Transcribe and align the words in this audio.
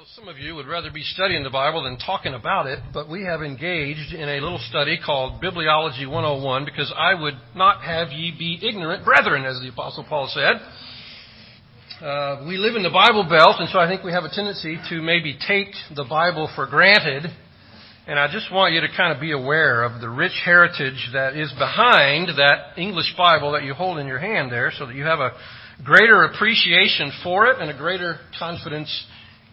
know 0.00 0.06
some 0.16 0.28
of 0.28 0.38
you 0.38 0.54
would 0.54 0.66
rather 0.66 0.90
be 0.90 1.02
studying 1.02 1.42
the 1.42 1.50
Bible 1.50 1.84
than 1.84 1.98
talking 1.98 2.32
about 2.32 2.66
it, 2.66 2.78
but 2.94 3.10
we 3.10 3.22
have 3.24 3.42
engaged 3.42 4.14
in 4.14 4.30
a 4.30 4.40
little 4.40 4.60
study 4.70 4.98
called 5.04 5.42
Bibliology 5.42 6.08
101 6.08 6.64
because 6.64 6.90
I 6.96 7.12
would 7.20 7.34
not 7.54 7.82
have 7.82 8.08
ye 8.08 8.32
be 8.32 8.66
ignorant 8.66 9.04
brethren, 9.04 9.44
as 9.44 9.60
the 9.60 9.68
Apostle 9.68 10.06
Paul 10.08 10.30
said. 10.32 10.56
Uh, 12.02 12.46
we 12.48 12.56
live 12.56 12.76
in 12.76 12.82
the 12.82 12.88
Bible 12.88 13.28
Belt, 13.28 13.56
and 13.60 13.68
so 13.68 13.78
I 13.78 13.88
think 13.88 14.02
we 14.02 14.12
have 14.12 14.24
a 14.24 14.30
tendency 14.32 14.78
to 14.88 15.02
maybe 15.02 15.36
take 15.46 15.68
the 15.94 16.04
Bible 16.08 16.48
for 16.54 16.66
granted. 16.66 17.26
And 18.06 18.18
I 18.18 18.32
just 18.32 18.50
want 18.50 18.72
you 18.72 18.80
to 18.80 18.88
kind 18.96 19.12
of 19.12 19.20
be 19.20 19.32
aware 19.32 19.82
of 19.82 20.00
the 20.00 20.08
rich 20.08 20.40
heritage 20.42 21.10
that 21.12 21.36
is 21.36 21.52
behind 21.58 22.28
that 22.38 22.78
English 22.78 23.12
Bible 23.18 23.52
that 23.52 23.64
you 23.64 23.74
hold 23.74 23.98
in 23.98 24.06
your 24.06 24.18
hand 24.18 24.50
there 24.50 24.72
so 24.78 24.86
that 24.86 24.94
you 24.94 25.04
have 25.04 25.20
a 25.20 25.32
greater 25.84 26.24
appreciation 26.24 27.12
for 27.22 27.48
it 27.48 27.60
and 27.60 27.70
a 27.70 27.76
greater 27.76 28.18
confidence 28.38 28.88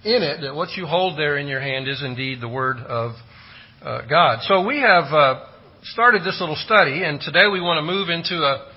in 0.04 0.24
it 0.24 0.42
that 0.42 0.56
what 0.56 0.70
you 0.78 0.86
hold 0.86 1.18
there 1.18 1.38
in 1.38 1.48
your 1.48 1.60
hand 1.60 1.88
is 1.88 2.02
indeed 2.04 2.40
the 2.42 2.48
Word 2.48 2.78
of 2.78 3.12
uh, 3.82 4.02
God. 4.08 4.40
So 4.44 4.66
we 4.66 4.80
have 4.80 5.12
uh, 5.14 5.46
started 5.84 6.24
this 6.24 6.40
little 6.40 6.56
study, 6.56 7.04
and 7.04 7.20
today 7.20 7.48
we 7.52 7.62
want 7.62 7.78
to 7.80 7.82
move 7.82 8.10
into 8.10 8.36
a, 8.36 8.72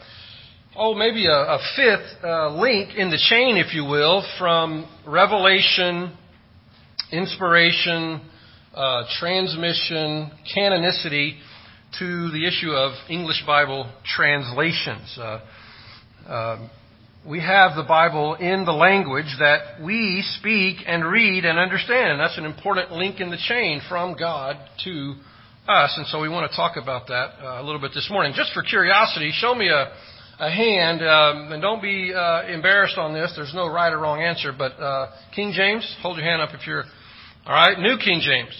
oh, 0.77 0.95
maybe 0.95 1.27
a, 1.27 1.31
a 1.31 1.59
fifth 1.77 2.25
uh, 2.25 2.51
link 2.57 2.97
in 2.97 3.11
the 3.11 3.19
chain, 3.29 3.57
if 3.57 3.75
you 3.75 3.85
will, 3.85 4.25
from 4.39 4.89
revelation, 5.07 6.17
inspiration, 7.13 8.21
uh, 8.75 9.05
transmission, 9.19 10.31
canonicity, 10.57 11.39
to 11.99 12.31
the 12.31 12.47
issue 12.47 12.71
of 12.71 12.93
English 13.11 13.43
Bible 13.47 13.91
translations. 14.17 15.19
Uh, 15.19 15.41
um, 16.27 16.71
we 17.27 17.39
have 17.41 17.77
the 17.77 17.83
Bible 17.83 18.35
in 18.35 18.65
the 18.65 18.73
language 18.73 19.37
that 19.39 19.83
we 19.85 20.25
speak 20.39 20.79
and 20.87 21.05
read 21.05 21.45
and 21.45 21.59
understand. 21.59 22.19
That's 22.19 22.39
an 22.39 22.47
important 22.47 22.93
link 22.93 23.21
in 23.21 23.31
the 23.31 23.37
chain 23.37 23.83
from 23.89 24.17
God 24.19 24.57
to 24.85 25.15
us. 25.69 25.95
And 25.99 26.07
so 26.07 26.21
we 26.23 26.31
want 26.31 26.51
to 26.51 26.57
talk 26.57 26.77
about 26.77 27.09
that 27.09 27.33
uh, 27.43 27.61
a 27.61 27.63
little 27.63 27.81
bit 27.81 27.93
this 27.95 28.09
morning. 28.11 28.33
Just 28.35 28.55
for 28.55 28.63
curiosity, 28.63 29.33
show 29.35 29.55
me 29.55 29.69
a, 29.69 29.93
a 30.39 30.51
hand, 30.51 31.03
um, 31.03 31.53
and 31.53 31.61
don't 31.61 31.83
be 31.83 32.13
uh, 32.15 32.47
embarrassed 32.47 32.97
on 32.97 33.13
this. 33.13 33.33
There's 33.37 33.55
no 33.55 33.69
right 33.69 33.93
or 33.93 33.99
wrong 33.99 34.23
answer. 34.23 34.53
But 34.57 34.73
uh, 34.81 35.11
King 35.35 35.53
James, 35.55 35.85
hold 36.01 36.17
your 36.17 36.25
hand 36.25 36.41
up 36.41 36.51
if 36.55 36.67
you're. 36.67 36.85
All 37.45 37.55
right, 37.55 37.79
New 37.79 37.99
King 38.03 38.21
James. 38.25 38.55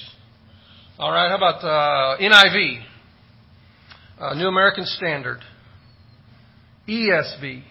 All 0.99 1.11
right, 1.11 1.31
how 1.31 1.37
about 1.37 1.65
uh, 1.65 2.21
NIV? 2.21 2.83
Uh, 4.19 4.35
New 4.35 4.49
American 4.49 4.85
Standard. 4.85 5.39
ESV. 6.87 7.63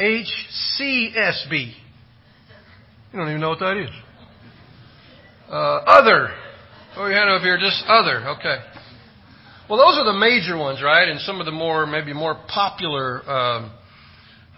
HCSB. 0.00 1.72
You 3.12 3.18
don't 3.18 3.28
even 3.28 3.40
know 3.40 3.50
what 3.50 3.58
that 3.58 3.76
is. 3.76 3.90
Uh, 5.48 5.52
other. 5.52 6.28
Oh, 6.96 7.06
your 7.06 7.16
hand 7.16 7.28
up 7.28 7.42
here, 7.42 7.58
just 7.58 7.84
other. 7.86 8.28
Okay. 8.38 8.56
Well, 9.68 9.78
those 9.78 9.98
are 9.98 10.04
the 10.04 10.18
major 10.18 10.56
ones, 10.56 10.82
right? 10.82 11.06
And 11.08 11.20
some 11.20 11.38
of 11.38 11.46
the 11.46 11.52
more, 11.52 11.86
maybe 11.86 12.12
more 12.12 12.34
popular 12.48 13.28
um, 13.30 13.72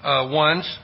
uh, 0.02 0.28
ones. 0.30 0.78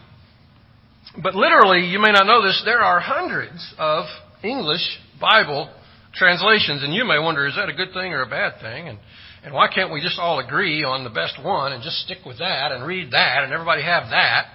But 1.22 1.34
literally, 1.34 1.86
you 1.86 1.98
may 1.98 2.12
not 2.12 2.26
know 2.26 2.44
this, 2.44 2.60
there 2.64 2.80
are 2.80 3.00
hundreds 3.00 3.74
of 3.78 4.04
English 4.42 4.82
Bible 5.20 5.70
translations. 6.14 6.82
And 6.82 6.92
you 6.92 7.04
may 7.04 7.18
wonder, 7.18 7.46
is 7.46 7.54
that 7.54 7.68
a 7.68 7.72
good 7.72 7.92
thing 7.94 8.12
or 8.12 8.22
a 8.22 8.28
bad 8.28 8.60
thing? 8.60 8.88
And 8.88 8.98
and 9.44 9.54
why 9.54 9.68
can't 9.72 9.92
we 9.92 10.00
just 10.00 10.18
all 10.18 10.40
agree 10.40 10.84
on 10.84 11.04
the 11.04 11.10
best 11.10 11.42
one 11.42 11.72
and 11.72 11.82
just 11.82 11.96
stick 11.98 12.18
with 12.26 12.38
that 12.38 12.72
and 12.72 12.84
read 12.84 13.12
that 13.12 13.44
and 13.44 13.52
everybody 13.52 13.82
have 13.82 14.10
that? 14.10 14.46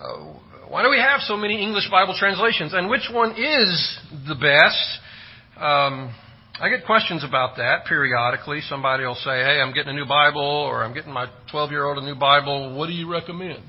Uh, 0.00 0.32
why 0.68 0.82
do 0.82 0.90
we 0.90 0.98
have 0.98 1.20
so 1.20 1.36
many 1.36 1.62
English 1.62 1.90
Bible 1.90 2.14
translations? 2.18 2.72
And 2.74 2.88
which 2.88 3.08
one 3.12 3.32
is 3.32 3.98
the 4.26 4.34
best? 4.34 4.98
Um, 5.62 6.14
I 6.60 6.68
get 6.68 6.86
questions 6.86 7.24
about 7.24 7.56
that 7.56 7.86
periodically. 7.86 8.60
Somebody 8.68 9.04
will 9.04 9.14
say, 9.16 9.42
hey, 9.42 9.60
I'm 9.60 9.72
getting 9.72 9.90
a 9.90 9.94
new 9.94 10.06
Bible 10.06 10.40
or 10.40 10.84
I'm 10.84 10.94
getting 10.94 11.12
my 11.12 11.26
12 11.50 11.70
year 11.70 11.84
old 11.84 11.98
a 11.98 12.04
new 12.04 12.14
Bible. 12.14 12.76
What 12.76 12.86
do 12.86 12.92
you 12.92 13.10
recommend? 13.10 13.62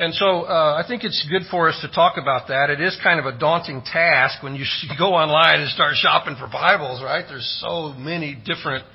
And 0.00 0.14
so 0.14 0.44
uh, 0.48 0.82
I 0.82 0.88
think 0.88 1.04
it's 1.04 1.28
good 1.28 1.42
for 1.50 1.68
us 1.68 1.78
to 1.82 1.92
talk 1.92 2.16
about 2.16 2.48
that. 2.48 2.70
It 2.70 2.80
is 2.80 2.98
kind 3.02 3.20
of 3.20 3.26
a 3.26 3.38
daunting 3.38 3.82
task 3.82 4.42
when 4.42 4.56
you 4.56 4.64
go 4.98 5.12
online 5.12 5.60
and 5.60 5.68
start 5.68 5.92
shopping 5.96 6.36
for 6.40 6.48
Bibles, 6.48 7.02
right? 7.02 7.22
There's 7.28 7.60
so 7.60 7.92
many 7.92 8.34
different 8.34 8.86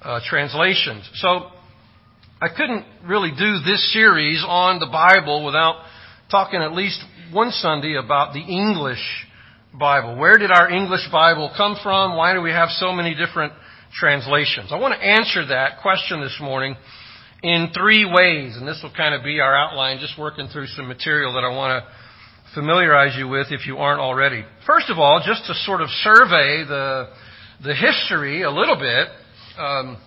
uh, 0.00 0.20
translations. 0.24 1.10
So 1.14 1.48
I 2.40 2.54
couldn't 2.56 2.84
really 3.04 3.30
do 3.30 3.58
this 3.66 3.92
series 3.92 4.44
on 4.46 4.78
the 4.78 4.86
Bible 4.86 5.44
without 5.44 5.82
talking 6.30 6.60
at 6.60 6.72
least 6.72 7.02
one 7.32 7.50
Sunday 7.50 7.96
about 7.96 8.32
the 8.32 8.40
English 8.40 9.02
Bible. 9.76 10.16
Where 10.16 10.38
did 10.38 10.52
our 10.52 10.70
English 10.70 11.08
Bible 11.10 11.50
come 11.56 11.74
from? 11.82 12.16
Why 12.16 12.32
do 12.32 12.42
we 12.42 12.50
have 12.50 12.68
so 12.68 12.92
many 12.92 13.16
different 13.16 13.54
translations? 13.92 14.70
I 14.70 14.78
want 14.78 14.94
to 14.94 15.04
answer 15.04 15.46
that 15.46 15.82
question 15.82 16.20
this 16.20 16.38
morning 16.40 16.76
in 17.42 17.68
three 17.72 18.04
ways, 18.04 18.56
and 18.56 18.66
this 18.66 18.80
will 18.82 18.92
kind 18.96 19.14
of 19.14 19.22
be 19.22 19.40
our 19.40 19.56
outline, 19.56 19.98
just 20.00 20.18
working 20.18 20.48
through 20.48 20.66
some 20.68 20.88
material 20.88 21.32
that 21.34 21.44
I 21.44 21.54
want 21.54 21.82
to 21.82 21.90
familiarize 22.54 23.16
you 23.16 23.28
with 23.28 23.48
if 23.50 23.66
you 23.66 23.76
aren't 23.76 24.00
already. 24.00 24.44
First 24.66 24.90
of 24.90 24.98
all, 24.98 25.22
just 25.24 25.46
to 25.46 25.54
sort 25.54 25.80
of 25.80 25.88
survey 26.02 26.64
the, 26.66 27.08
the 27.62 27.74
history 27.74 28.42
a 28.42 28.50
little 28.50 28.76
bit, 28.76 29.08
um, 29.56 29.98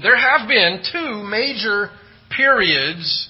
there 0.00 0.16
have 0.16 0.46
been 0.48 0.82
two 0.92 1.24
major 1.24 1.90
periods 2.36 3.28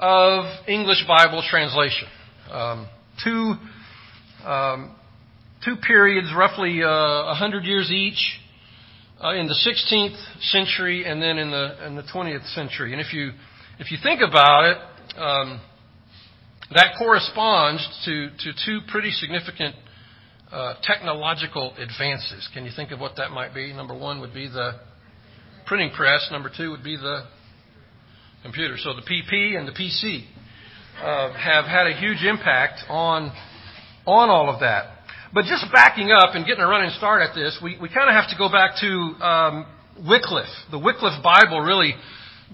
of 0.00 0.44
English 0.66 1.04
Bible 1.06 1.44
translation. 1.48 2.08
Um, 2.50 2.88
two, 3.22 3.54
um, 4.44 4.96
two 5.64 5.76
periods, 5.76 6.32
roughly 6.36 6.82
uh, 6.82 7.26
100 7.26 7.64
years 7.64 7.90
each 7.90 8.40
uh, 9.22 9.34
in 9.34 9.46
the 9.46 9.54
16th 9.54 10.16
century 10.50 11.04
and 11.04 11.20
then 11.20 11.38
in 11.38 11.50
the 11.50 11.86
in 11.86 11.96
the 11.96 12.02
20th 12.02 12.46
century. 12.54 12.92
And 12.92 13.00
if 13.00 13.12
you 13.12 13.32
if 13.78 13.90
you 13.90 13.98
think 14.02 14.20
about 14.20 14.64
it, 14.64 15.18
um, 15.18 15.60
that 16.74 16.94
corresponds 16.98 17.86
to 18.04 18.30
to 18.30 18.52
two 18.64 18.80
pretty 18.88 19.10
significant 19.10 19.74
uh, 20.52 20.74
technological 20.82 21.74
advances. 21.76 22.48
Can 22.54 22.64
you 22.64 22.70
think 22.74 22.90
of 22.90 23.00
what 23.00 23.16
that 23.16 23.30
might 23.30 23.54
be? 23.54 23.72
Number 23.72 23.96
one 23.96 24.20
would 24.20 24.34
be 24.34 24.48
the 24.48 24.80
printing 25.66 25.90
press. 25.90 26.28
Number 26.30 26.50
two 26.54 26.70
would 26.70 26.84
be 26.84 26.96
the 26.96 27.24
computer. 28.42 28.76
So 28.78 28.94
the 28.94 29.02
PP 29.02 29.58
and 29.58 29.66
the 29.66 29.72
PC 29.72 30.24
uh, 31.02 31.32
have 31.32 31.64
had 31.64 31.86
a 31.86 31.96
huge 31.98 32.22
impact 32.24 32.80
on 32.88 33.32
on 34.06 34.30
all 34.30 34.52
of 34.52 34.60
that. 34.60 34.97
But 35.32 35.44
just 35.44 35.66
backing 35.72 36.10
up 36.10 36.34
and 36.34 36.46
getting 36.46 36.64
a 36.64 36.66
running 36.66 36.90
start 36.96 37.20
at 37.20 37.34
this, 37.34 37.58
we, 37.62 37.76
we 37.80 37.88
kind 37.88 38.08
of 38.08 38.14
have 38.14 38.30
to 38.30 38.36
go 38.38 38.48
back 38.48 38.80
to 38.80 38.88
um, 39.22 39.66
Wycliffe. 40.08 40.48
The 40.70 40.78
Wycliffe 40.78 41.22
Bible 41.22 41.60
really 41.60 41.94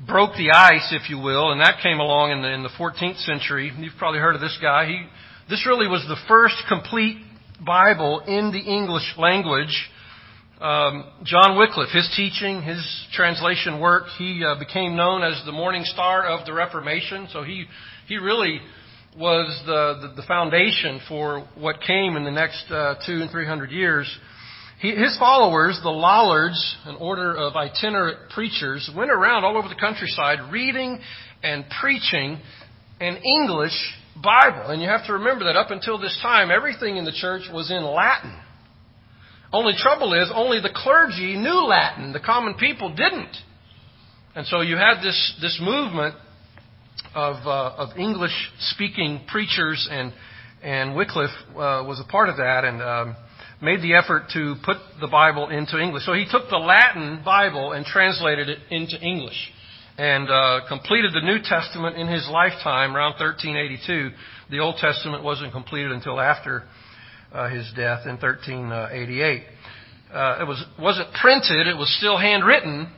broke 0.06 0.32
the 0.34 0.50
ice, 0.50 0.92
if 0.92 1.08
you 1.08 1.18
will, 1.18 1.52
and 1.52 1.60
that 1.60 1.78
came 1.82 2.00
along 2.00 2.32
in 2.32 2.42
the, 2.42 2.50
in 2.50 2.62
the 2.64 2.70
14th 2.70 3.24
century. 3.24 3.70
You've 3.78 3.94
probably 3.96 4.18
heard 4.18 4.34
of 4.34 4.40
this 4.40 4.58
guy. 4.60 4.86
He, 4.86 5.06
this 5.48 5.64
really 5.66 5.86
was 5.86 6.04
the 6.08 6.16
first 6.26 6.56
complete 6.68 7.18
Bible 7.64 8.20
in 8.26 8.50
the 8.50 8.58
English 8.58 9.14
language. 9.18 9.90
Um, 10.60 11.04
John 11.22 11.56
Wycliffe, 11.56 11.90
his 11.92 12.12
teaching, 12.16 12.62
his 12.62 12.82
translation 13.12 13.78
work, 13.80 14.06
he 14.18 14.42
uh, 14.44 14.58
became 14.58 14.96
known 14.96 15.22
as 15.22 15.40
the 15.46 15.52
morning 15.52 15.84
star 15.84 16.26
of 16.26 16.44
the 16.44 16.52
Reformation. 16.52 17.28
So 17.32 17.44
he, 17.44 17.66
he 18.08 18.16
really 18.16 18.60
was 19.18 19.62
the, 19.66 20.08
the, 20.08 20.22
the 20.22 20.26
foundation 20.26 21.00
for 21.08 21.46
what 21.56 21.80
came 21.80 22.16
in 22.16 22.24
the 22.24 22.30
next 22.30 22.64
uh, 22.70 22.94
two 23.06 23.20
and 23.22 23.30
three 23.30 23.46
hundred 23.46 23.70
years. 23.70 24.06
He, 24.80 24.90
his 24.90 25.16
followers, 25.18 25.78
the 25.82 25.90
Lollards, 25.90 26.76
an 26.84 26.96
order 26.96 27.34
of 27.34 27.54
itinerant 27.54 28.30
preachers, 28.30 28.90
went 28.96 29.10
around 29.10 29.44
all 29.44 29.56
over 29.56 29.68
the 29.68 29.78
countryside 29.78 30.52
reading 30.52 31.00
and 31.42 31.64
preaching 31.80 32.38
an 33.00 33.16
English 33.16 33.94
Bible. 34.20 34.70
And 34.70 34.82
you 34.82 34.88
have 34.88 35.06
to 35.06 35.14
remember 35.14 35.44
that 35.44 35.56
up 35.56 35.70
until 35.70 35.98
this 35.98 36.18
time, 36.20 36.50
everything 36.50 36.96
in 36.96 37.04
the 37.04 37.12
church 37.12 37.42
was 37.52 37.70
in 37.70 37.84
Latin. 37.84 38.36
Only 39.52 39.74
trouble 39.76 40.12
is, 40.14 40.30
only 40.34 40.60
the 40.60 40.72
clergy 40.74 41.36
knew 41.36 41.66
Latin. 41.66 42.12
The 42.12 42.20
common 42.20 42.54
people 42.54 42.94
didn't. 42.94 43.36
And 44.34 44.46
so 44.46 44.60
you 44.62 44.76
had 44.76 45.00
this, 45.00 45.38
this 45.40 45.60
movement 45.62 46.16
of, 47.14 47.46
uh, 47.46 47.74
of 47.76 47.98
English 47.98 48.32
speaking 48.58 49.20
preachers, 49.28 49.88
and, 49.90 50.12
and 50.62 50.96
Wycliffe 50.96 51.30
uh, 51.50 51.84
was 51.86 52.00
a 52.00 52.10
part 52.10 52.28
of 52.28 52.36
that 52.38 52.64
and 52.64 52.82
um, 52.82 53.16
made 53.62 53.80
the 53.80 53.94
effort 53.94 54.24
to 54.34 54.56
put 54.64 54.76
the 55.00 55.08
Bible 55.08 55.48
into 55.48 55.78
English. 55.78 56.04
So 56.04 56.12
he 56.12 56.26
took 56.30 56.48
the 56.50 56.58
Latin 56.58 57.22
Bible 57.24 57.72
and 57.72 57.84
translated 57.86 58.48
it 58.48 58.58
into 58.70 59.00
English 59.00 59.52
and 59.96 60.28
uh, 60.28 60.60
completed 60.68 61.12
the 61.14 61.20
New 61.20 61.38
Testament 61.42 61.96
in 61.96 62.08
his 62.08 62.28
lifetime 62.30 62.96
around 62.96 63.12
1382. 63.12 64.10
The 64.50 64.58
Old 64.58 64.76
Testament 64.76 65.22
wasn't 65.22 65.52
completed 65.52 65.92
until 65.92 66.20
after 66.20 66.64
uh, 67.32 67.48
his 67.48 67.70
death 67.76 68.02
in 68.04 68.16
1388. 68.16 69.42
Uh, 70.12 70.38
it 70.40 70.46
was 70.46 70.64
wasn't 70.78 71.12
printed; 71.14 71.66
it 71.66 71.76
was 71.76 71.92
still 71.98 72.16
handwritten, 72.16 72.88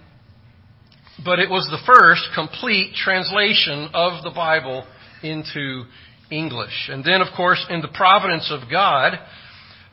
but 1.25 1.39
it 1.39 1.49
was 1.49 1.67
the 1.71 1.83
first 1.87 2.23
complete 2.35 2.95
translation 2.95 3.89
of 3.95 4.23
the 4.23 4.31
Bible 4.31 4.87
into 5.23 5.85
English. 6.31 6.89
And 6.91 7.05
then, 7.05 7.21
of 7.21 7.29
course, 7.37 7.65
in 7.71 7.81
the 7.81 7.89
providence 7.89 8.51
of 8.51 8.71
God, 8.71 9.15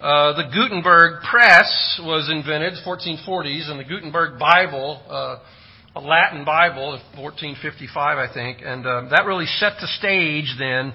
uh, 0.02 0.34
the 0.36 0.50
Gutenberg 0.54 1.24
press 1.24 2.02
was 2.04 2.30
invented, 2.30 2.74
1440s, 2.86 3.70
and 3.70 3.80
the 3.80 3.86
Gutenberg 3.86 4.38
Bible, 4.38 5.02
uh, 5.10 5.40
a 5.96 6.02
Latin 6.02 6.44
Bible, 6.44 7.00
1455, 7.16 8.18
I 8.18 8.34
think, 8.34 8.58
and 8.64 8.86
uh, 8.86 9.08
that 9.12 9.26
really 9.26 9.46
set 9.46 9.74
the 9.80 9.88
stage 9.88 10.56
then 10.60 10.94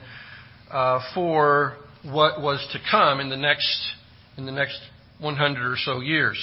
uh, 0.70 1.00
for 1.14 1.76
what 2.04 2.42
was 2.42 2.66
to 2.72 2.78
come 2.90 3.20
in 3.20 3.28
the 3.30 3.36
next 3.36 3.92
in 4.36 4.46
the 4.46 4.52
next 4.52 4.78
100 5.20 5.72
or 5.72 5.76
so 5.76 6.00
years. 6.00 6.38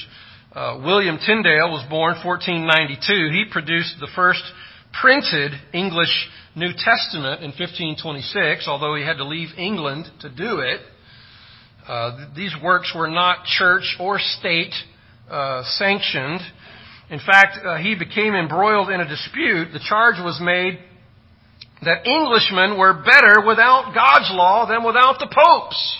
Uh, 0.55 0.79
William 0.85 1.17
Tyndale 1.17 1.69
was 1.69 1.85
born 1.89 2.15
1492. 2.23 3.03
He 3.29 3.43
produced 3.51 3.95
the 3.99 4.07
first 4.15 4.41
printed 5.01 5.51
English 5.73 6.29
New 6.55 6.71
Testament 6.71 7.43
in 7.43 7.51
1526, 7.51 8.65
although 8.65 8.95
he 8.95 9.03
had 9.03 9.17
to 9.17 9.25
leave 9.25 9.49
England 9.57 10.07
to 10.21 10.29
do 10.29 10.59
it. 10.59 10.79
Uh, 11.85 12.27
these 12.37 12.55
works 12.63 12.93
were 12.95 13.09
not 13.09 13.43
church 13.43 13.97
or 13.99 14.17
state 14.17 14.73
uh, 15.29 15.61
sanctioned. 15.75 16.39
In 17.09 17.19
fact, 17.19 17.59
uh, 17.61 17.75
he 17.75 17.95
became 17.99 18.33
embroiled 18.33 18.89
in 18.89 19.01
a 19.01 19.07
dispute. 19.09 19.73
The 19.73 19.83
charge 19.85 20.23
was 20.23 20.39
made 20.41 20.79
that 21.83 22.07
Englishmen 22.07 22.79
were 22.79 22.93
better 23.03 23.45
without 23.45 23.91
God's 23.93 24.31
law 24.31 24.65
than 24.65 24.85
without 24.85 25.19
the 25.19 25.27
Pope's. 25.27 25.97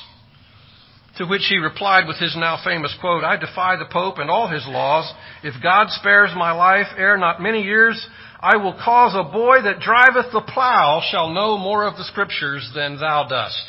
To 1.18 1.26
which 1.26 1.48
he 1.48 1.58
replied 1.58 2.08
with 2.08 2.18
his 2.18 2.36
now 2.36 2.60
famous 2.64 2.96
quote, 3.00 3.24
I 3.24 3.38
defy 3.38 3.78
the 3.78 3.86
Pope 3.90 4.18
and 4.18 4.30
all 4.30 4.50
his 4.50 4.66
laws. 4.68 5.12
If 5.44 5.62
God 5.64 5.90
spares 5.90 6.32
my 6.36 6.52
life 6.52 6.88
ere 6.98 7.18
not 7.18 7.42
many 7.42 7.62
years, 7.62 8.06
I 8.42 8.58
will 8.58 8.74
cause 8.74 9.16
a 9.16 9.32
boy 9.32 9.62
that 9.64 9.80
driveth 9.80 10.34
the 10.34 10.42
plow 10.42 11.02
shall 11.10 11.30
know 11.30 11.58
more 11.58 11.88
of 11.88 11.96
the 11.96 12.04
scriptures 12.04 12.70
than 12.76 13.00
thou 13.00 13.28
dost. 13.30 13.64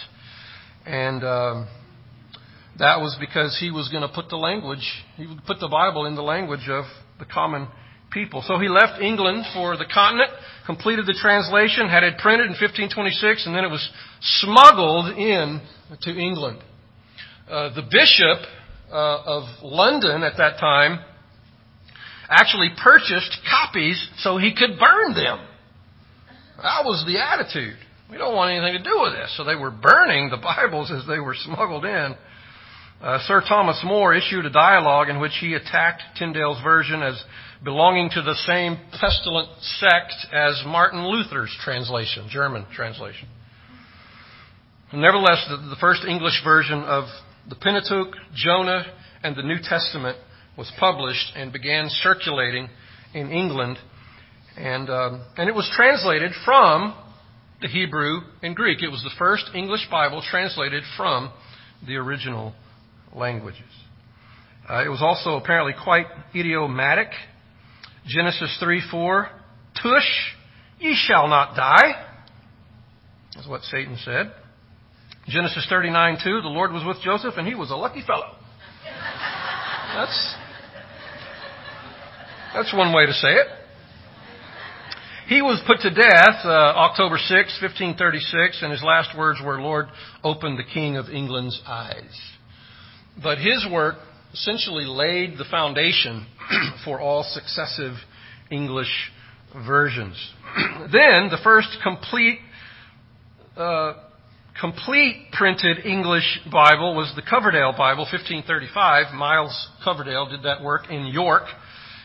And 0.84 1.22
um, 1.22 1.68
that 2.78 3.00
was 3.00 3.16
because 3.20 3.56
he 3.60 3.70
was 3.70 3.88
going 3.88 4.02
to 4.02 4.12
put 4.12 4.28
the 4.28 4.36
language, 4.36 5.04
he 5.16 5.26
would 5.26 5.44
put 5.46 5.60
the 5.60 5.68
Bible 5.68 6.04
in 6.06 6.16
the 6.16 6.22
language 6.22 6.68
of 6.68 6.84
the 7.18 7.24
common 7.24 7.68
people. 8.10 8.42
So 8.46 8.58
he 8.58 8.68
left 8.68 9.00
England 9.00 9.44
for 9.54 9.76
the 9.76 9.86
continent, 9.86 10.30
completed 10.66 11.06
the 11.06 11.16
translation, 11.20 11.88
had 11.88 12.02
it 12.02 12.18
printed 12.18 12.46
in 12.46 12.58
1526, 12.58 13.46
and 13.46 13.54
then 13.54 13.64
it 13.64 13.70
was 13.70 13.88
smuggled 14.20 15.16
in 15.16 15.60
to 16.02 16.10
England. 16.10 16.60
Uh, 17.48 17.72
the 17.74 17.82
bishop 17.82 18.42
uh, 18.90 19.22
of 19.24 19.44
London 19.62 20.24
at 20.24 20.36
that 20.38 20.58
time 20.58 20.98
actually 22.28 22.70
purchased 22.82 23.38
copies 23.48 24.04
so 24.18 24.36
he 24.36 24.52
could 24.52 24.78
burn 24.80 25.14
them. 25.14 25.46
That 26.56 26.84
was 26.84 27.04
the 27.06 27.22
attitude. 27.22 27.76
We 28.10 28.18
don't 28.18 28.34
want 28.34 28.50
anything 28.50 28.82
to 28.82 28.82
do 28.82 28.98
with 29.00 29.12
this. 29.12 29.32
So 29.36 29.44
they 29.44 29.54
were 29.54 29.70
burning 29.70 30.28
the 30.28 30.36
Bibles 30.42 30.90
as 30.90 31.06
they 31.06 31.20
were 31.20 31.36
smuggled 31.36 31.84
in. 31.84 32.16
Uh, 33.00 33.18
Sir 33.26 33.42
Thomas 33.46 33.80
More 33.84 34.12
issued 34.12 34.44
a 34.44 34.50
dialogue 34.50 35.08
in 35.08 35.20
which 35.20 35.36
he 35.40 35.54
attacked 35.54 36.02
Tyndale's 36.18 36.60
version 36.64 37.02
as 37.02 37.22
belonging 37.62 38.10
to 38.10 38.22
the 38.22 38.34
same 38.46 38.76
pestilent 38.98 39.48
sect 39.60 40.14
as 40.32 40.62
Martin 40.66 41.06
Luther's 41.06 41.54
translation, 41.62 42.28
German 42.28 42.66
translation. 42.74 43.28
Nevertheless, 44.92 45.44
the, 45.48 45.56
the 45.68 45.76
first 45.78 46.02
English 46.08 46.42
version 46.42 46.82
of 46.84 47.04
the 47.48 47.56
Pentateuch, 47.56 48.14
Jonah, 48.34 48.84
and 49.22 49.36
the 49.36 49.42
New 49.42 49.58
Testament 49.62 50.18
was 50.56 50.70
published 50.78 51.32
and 51.36 51.52
began 51.52 51.88
circulating 51.88 52.68
in 53.14 53.30
England. 53.30 53.78
And, 54.56 54.88
um, 54.88 55.24
and 55.36 55.48
it 55.48 55.54
was 55.54 55.70
translated 55.76 56.32
from 56.44 56.94
the 57.60 57.68
Hebrew 57.68 58.20
and 58.42 58.56
Greek. 58.56 58.82
It 58.82 58.88
was 58.88 59.02
the 59.02 59.14
first 59.18 59.50
English 59.54 59.86
Bible 59.90 60.22
translated 60.28 60.82
from 60.96 61.30
the 61.86 61.96
original 61.96 62.54
languages. 63.14 63.60
Uh, 64.68 64.84
it 64.84 64.88
was 64.88 65.00
also 65.00 65.36
apparently 65.36 65.74
quite 65.82 66.06
idiomatic. 66.34 67.08
Genesis 68.06 68.56
3 68.60 68.82
4, 68.90 69.28
Tush, 69.82 70.34
ye 70.80 70.94
shall 70.94 71.28
not 71.28 71.54
die. 71.54 72.06
That's 73.34 73.48
what 73.48 73.62
Satan 73.62 73.98
said. 74.04 74.32
Genesis 75.28 75.66
39, 75.68 76.18
2, 76.22 76.40
the 76.42 76.48
Lord 76.48 76.72
was 76.72 76.84
with 76.86 77.02
Joseph 77.02 77.34
and 77.36 77.46
he 77.46 77.54
was 77.54 77.70
a 77.70 77.74
lucky 77.74 78.02
fellow. 78.06 78.36
That's, 79.94 80.34
that's 82.54 82.74
one 82.74 82.92
way 82.94 83.06
to 83.06 83.12
say 83.12 83.34
it. 83.34 83.46
He 85.28 85.42
was 85.42 85.60
put 85.66 85.80
to 85.80 85.90
death 85.90 86.44
uh, 86.44 86.48
October 86.48 87.16
6, 87.18 87.28
1536, 87.60 88.62
and 88.62 88.70
his 88.70 88.82
last 88.84 89.18
words 89.18 89.40
were, 89.44 89.60
Lord, 89.60 89.86
open 90.22 90.56
the 90.56 90.62
King 90.62 90.96
of 90.96 91.06
England's 91.08 91.60
eyes. 91.66 92.20
But 93.20 93.38
his 93.38 93.66
work 93.72 93.96
essentially 94.32 94.84
laid 94.84 95.38
the 95.38 95.44
foundation 95.50 96.26
for 96.84 97.00
all 97.00 97.24
successive 97.24 97.94
English 98.52 99.10
versions. 99.66 100.14
then, 100.92 101.28
the 101.30 101.40
first 101.42 101.76
complete 101.82 102.38
uh, 103.56 103.94
complete 104.60 105.28
printed 105.32 105.84
English 105.84 106.40
Bible 106.50 106.94
was 106.94 107.12
the 107.14 107.22
Coverdale 107.22 107.72
Bible, 107.76 108.04
1535. 108.04 109.14
Miles 109.14 109.68
Coverdale 109.84 110.28
did 110.28 110.42
that 110.44 110.62
work 110.62 110.90
in 110.90 111.06
York. 111.06 111.44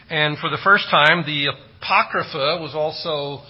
And 0.09 0.37
for 0.37 0.49
the 0.49 0.57
first 0.63 0.85
time, 0.89 1.23
the 1.25 1.47
Apocrypha 1.47 2.59
was 2.61 2.73
also 2.75 3.43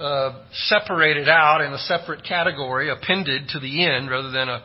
uh, 0.00 0.44
separated 0.52 1.28
out 1.28 1.60
in 1.60 1.72
a 1.72 1.78
separate 1.78 2.24
category, 2.24 2.90
appended 2.90 3.48
to 3.50 3.60
the 3.60 3.84
end 3.84 4.10
rather 4.10 4.30
than 4.30 4.48
a 4.48 4.64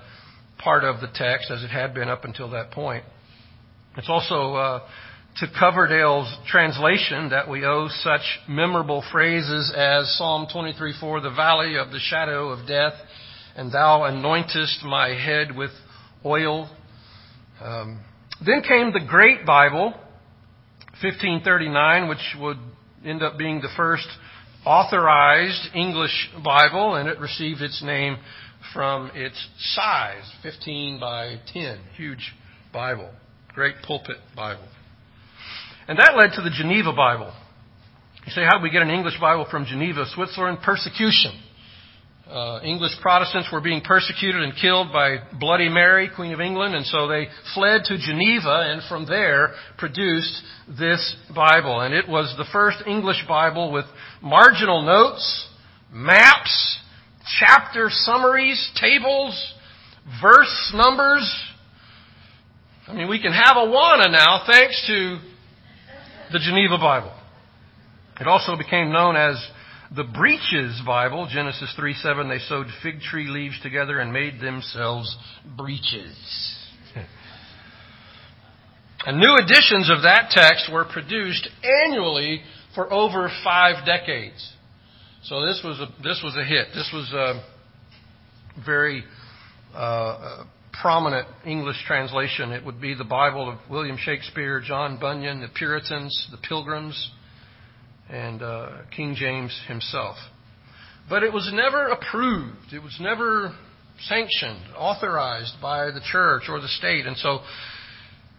part 0.59 0.83
of 0.83 1.01
the 1.01 1.07
text 1.13 1.51
as 1.51 1.63
it 1.63 1.69
had 1.69 1.93
been 1.93 2.07
up 2.07 2.23
until 2.23 2.49
that 2.51 2.71
point. 2.71 3.03
It's 3.97 4.09
also 4.09 4.55
uh, 4.55 4.87
to 5.37 5.47
Coverdale's 5.59 6.33
translation 6.47 7.29
that 7.29 7.49
we 7.49 7.65
owe 7.65 7.89
such 7.89 8.21
memorable 8.47 9.03
phrases 9.11 9.73
as 9.75 10.15
Psalm 10.17 10.47
23:4, 10.53 11.21
"The 11.21 11.31
valley 11.31 11.77
of 11.77 11.91
the 11.91 11.99
shadow 11.99 12.49
of 12.49 12.67
death." 12.67 12.93
And 13.55 13.71
thou 13.71 14.01
anointest 14.01 14.83
my 14.83 15.09
head 15.09 15.55
with 15.55 15.71
oil. 16.25 16.69
Um, 17.61 17.99
then 18.45 18.61
came 18.61 18.91
the 18.91 19.05
Great 19.07 19.45
Bible, 19.45 19.93
1539, 21.01 22.09
which 22.09 22.35
would 22.39 22.57
end 23.05 23.21
up 23.21 23.37
being 23.37 23.61
the 23.61 23.69
first 23.75 24.07
authorized 24.65 25.75
English 25.75 26.31
Bible, 26.43 26.95
and 26.95 27.09
it 27.09 27.19
received 27.19 27.61
its 27.61 27.83
name 27.83 28.17
from 28.73 29.11
its 29.13 29.47
size 29.75 30.23
15 30.41 30.99
by 30.99 31.35
10. 31.53 31.79
Huge 31.95 32.33
Bible. 32.71 33.09
Great 33.53 33.75
pulpit 33.85 34.17
Bible. 34.35 34.67
And 35.87 35.99
that 35.99 36.15
led 36.17 36.31
to 36.35 36.41
the 36.41 36.49
Geneva 36.49 36.93
Bible. 36.93 37.33
You 38.25 38.31
say, 38.31 38.43
how 38.43 38.57
did 38.57 38.63
we 38.63 38.71
get 38.71 38.81
an 38.81 38.89
English 38.89 39.19
Bible 39.19 39.45
from 39.51 39.65
Geneva, 39.65 40.05
Switzerland? 40.15 40.59
Persecution. 40.63 41.33
Uh, 42.33 42.59
English 42.63 42.93
Protestants 42.99 43.49
were 43.53 43.61
being 43.61 43.81
persecuted 43.81 44.41
and 44.41 44.53
killed 44.59 44.91
by 44.91 45.17
Bloody 45.39 45.69
Mary, 45.69 46.09
Queen 46.15 46.33
of 46.33 46.41
England, 46.41 46.73
and 46.73 46.83
so 46.83 47.07
they 47.07 47.27
fled 47.53 47.83
to 47.85 47.97
Geneva 47.99 48.71
and 48.71 48.81
from 48.89 49.05
there 49.05 49.53
produced 49.77 50.41
this 50.67 51.15
Bible. 51.35 51.81
And 51.81 51.93
it 51.93 52.09
was 52.09 52.33
the 52.35 52.45
first 52.51 52.77
English 52.87 53.23
Bible 53.27 53.71
with 53.71 53.85
marginal 54.23 54.81
notes, 54.81 55.47
maps, 55.91 56.79
chapter 57.39 57.89
summaries, 57.91 58.71
tables, 58.81 59.53
verse 60.19 60.73
numbers. 60.73 61.31
I 62.87 62.93
mean, 62.93 63.09
we 63.09 63.21
can 63.21 63.31
have 63.31 63.57
AWANA 63.57 64.11
now 64.11 64.43
thanks 64.49 64.83
to 64.87 65.19
the 66.31 66.39
Geneva 66.39 66.79
Bible. 66.79 67.13
It 68.19 68.25
also 68.25 68.57
became 68.57 68.91
known 68.91 69.15
as 69.15 69.35
the 69.95 70.03
breeches 70.03 70.81
Bible, 70.85 71.27
Genesis 71.31 71.71
3 71.75 71.93
7, 71.93 72.29
they 72.29 72.39
sewed 72.39 72.67
fig 72.81 73.01
tree 73.01 73.27
leaves 73.27 73.59
together 73.61 73.99
and 73.99 74.11
made 74.11 74.39
themselves 74.39 75.15
breeches. 75.55 76.15
and 79.05 79.19
new 79.19 79.35
editions 79.35 79.91
of 79.91 80.03
that 80.03 80.31
text 80.31 80.71
were 80.71 80.85
produced 80.85 81.47
annually 81.85 82.41
for 82.73 82.91
over 82.91 83.29
five 83.43 83.85
decades. 83.85 84.53
So 85.23 85.45
this 85.45 85.61
was 85.63 85.79
a, 85.79 85.87
this 86.01 86.21
was 86.23 86.35
a 86.35 86.43
hit. 86.43 86.69
This 86.73 86.89
was 86.93 87.11
a 87.13 87.43
very 88.65 89.03
uh, 89.75 90.45
prominent 90.81 91.27
English 91.45 91.77
translation. 91.85 92.51
It 92.51 92.65
would 92.65 92.81
be 92.81 92.95
the 92.95 93.03
Bible 93.03 93.47
of 93.47 93.59
William 93.69 93.97
Shakespeare, 93.97 94.59
John 94.59 94.97
Bunyan, 94.99 95.41
the 95.41 95.49
Puritans, 95.49 96.29
the 96.31 96.37
Pilgrims 96.37 97.11
and 98.13 98.43
uh, 98.43 98.69
King 98.95 99.15
James 99.15 99.59
himself. 99.67 100.15
But 101.09 101.23
it 101.23 101.33
was 101.33 101.49
never 101.53 101.87
approved. 101.87 102.71
It 102.71 102.81
was 102.81 102.95
never 103.01 103.53
sanctioned, 104.07 104.61
authorized 104.77 105.55
by 105.61 105.85
the 105.87 106.01
church 106.11 106.43
or 106.47 106.61
the 106.61 106.67
state. 106.67 107.05
And 107.05 107.17
so 107.17 107.39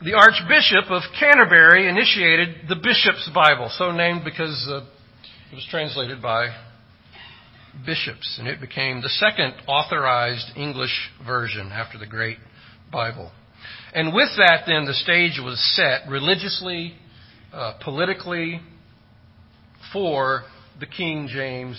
the 0.02 0.14
Archbishop 0.14 0.90
of 0.90 1.02
Canterbury 1.19 1.88
initiated 1.88 2.69
the 2.69 2.76
Bishop's 2.76 3.28
Bible, 3.35 3.71
so 3.76 3.90
named 3.90 4.23
because 4.25 4.66
uh, 4.71 4.85
it 5.50 5.54
was 5.54 5.66
translated 5.71 6.23
by 6.23 6.49
bishops, 7.85 8.37
and 8.38 8.47
it 8.47 8.61
became 8.61 9.02
the 9.02 9.09
second 9.09 9.54
authorized 9.66 10.57
English 10.57 11.11
version 11.26 11.73
after 11.73 11.99
the 11.99 12.07
Great 12.07 12.38
Bible. 12.93 13.33
And 13.93 14.14
with 14.14 14.31
that, 14.37 14.64
then, 14.66 14.85
the 14.85 14.95
stage 14.95 15.40
was 15.43 15.59
set 15.76 16.09
religiously, 16.09 16.95
uh, 17.52 17.75
politically, 17.83 18.61
for 19.95 20.43
the 20.81 20.87
King 20.87 21.29
James 21.33 21.79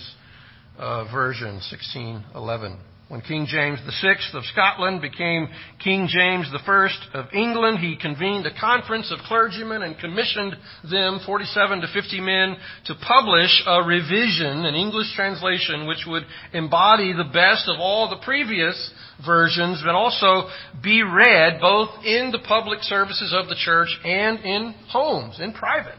uh, 0.78 1.04
Version, 1.12 1.60
1611. 1.60 2.78
When 3.08 3.20
King 3.20 3.46
James 3.46 3.78
VI 4.02 4.16
of 4.34 4.42
Scotland 4.46 5.00
became 5.00 5.46
King 5.78 6.08
James 6.10 6.50
I 6.52 6.88
of 7.14 7.26
England, 7.32 7.78
he 7.78 7.96
convened 7.96 8.46
a 8.46 8.58
conference 8.58 9.12
of 9.12 9.20
clergymen 9.28 9.82
and 9.82 9.96
commissioned 9.96 10.56
them, 10.90 11.20
47 11.24 11.82
to 11.82 11.86
50 11.86 12.20
men, 12.20 12.56
to 12.86 12.94
publish 13.06 13.62
a 13.64 13.84
revision, 13.84 14.64
an 14.64 14.74
English 14.74 15.14
translation, 15.14 15.86
which 15.86 16.04
would 16.08 16.24
embody 16.52 17.12
the 17.12 17.30
best 17.32 17.68
of 17.68 17.78
all 17.78 18.10
the 18.10 18.24
previous 18.24 18.90
versions, 19.24 19.80
but 19.84 19.94
also 19.94 20.48
be 20.82 21.04
read 21.04 21.60
both 21.60 21.90
in 22.04 22.32
the 22.32 22.42
public 22.48 22.82
services 22.82 23.32
of 23.38 23.48
the 23.48 23.56
church 23.56 23.90
and 24.04 24.40
in 24.40 24.74
homes, 24.88 25.38
in 25.38 25.52
private. 25.52 25.94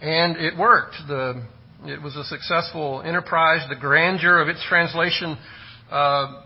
And 0.00 0.36
it 0.36 0.56
worked. 0.56 0.94
The, 1.08 1.42
it 1.84 2.02
was 2.02 2.16
a 2.16 2.24
successful 2.24 3.02
enterprise. 3.04 3.66
The 3.68 3.76
grandeur 3.76 4.40
of 4.40 4.48
its 4.48 4.62
translation 4.68 5.38
uh, 5.90 6.42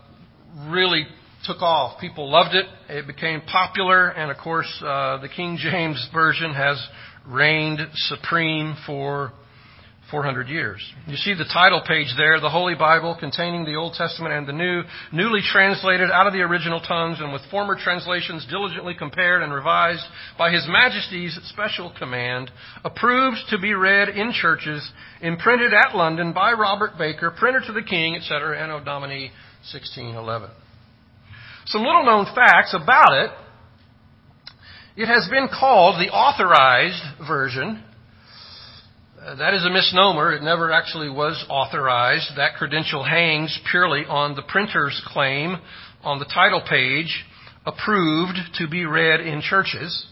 really 0.67 1.05
took 1.45 1.61
off. 1.61 1.99
People 1.99 2.31
loved 2.31 2.55
it. 2.55 2.65
It 2.89 3.07
became 3.07 3.41
popular, 3.41 4.09
and 4.09 4.31
of 4.31 4.37
course, 4.37 4.71
uh, 4.85 5.17
the 5.21 5.29
King 5.29 5.57
James 5.59 6.07
Version 6.13 6.53
has 6.53 6.77
reigned 7.27 7.79
supreme 7.93 8.75
for 8.85 9.33
400 10.11 10.49
years. 10.49 10.85
You 11.07 11.15
see 11.15 11.33
the 11.33 11.45
title 11.45 11.81
page 11.87 12.13
there, 12.17 12.39
the 12.41 12.49
Holy 12.49 12.75
Bible 12.75 13.15
containing 13.17 13.63
the 13.63 13.75
Old 13.75 13.93
Testament 13.93 14.33
and 14.33 14.45
the 14.45 14.51
New, 14.51 14.83
newly 15.13 15.39
translated 15.41 16.11
out 16.11 16.27
of 16.27 16.33
the 16.33 16.41
original 16.41 16.81
tongues 16.81 17.19
and 17.21 17.31
with 17.31 17.41
former 17.49 17.77
translations 17.81 18.45
diligently 18.49 18.93
compared 18.93 19.41
and 19.41 19.53
revised 19.53 20.03
by 20.37 20.51
His 20.51 20.67
Majesty's 20.67 21.39
special 21.45 21.93
command, 21.97 22.51
approved 22.83 23.37
to 23.49 23.57
be 23.57 23.73
read 23.73 24.09
in 24.09 24.33
churches, 24.33 24.87
imprinted 25.21 25.73
at 25.73 25.95
London 25.95 26.33
by 26.33 26.51
Robert 26.51 26.97
Baker, 26.97 27.31
printer 27.31 27.61
to 27.65 27.71
the 27.71 27.81
King, 27.81 28.17
etc., 28.17 28.61
Anno 28.61 28.83
Domini 28.83 29.31
1611. 29.71 30.49
Some 31.67 31.83
little 31.83 32.03
known 32.03 32.25
facts 32.35 32.75
about 32.75 33.13
it. 33.13 33.31
It 34.97 35.05
has 35.05 35.29
been 35.29 35.47
called 35.47 36.01
the 36.01 36.11
authorized 36.11 37.01
version 37.25 37.81
that 39.21 39.53
is 39.53 39.63
a 39.63 39.69
misnomer. 39.69 40.33
It 40.33 40.41
never 40.41 40.71
actually 40.71 41.09
was 41.09 41.45
authorized. 41.47 42.31
That 42.37 42.55
credential 42.55 43.03
hangs 43.03 43.55
purely 43.69 44.03
on 44.07 44.35
the 44.35 44.41
printer's 44.41 44.99
claim 45.05 45.57
on 46.03 46.17
the 46.17 46.25
title 46.25 46.63
page, 46.67 47.23
approved 47.63 48.39
to 48.57 48.67
be 48.67 48.85
read 48.85 49.21
in 49.21 49.41
churches. 49.41 50.07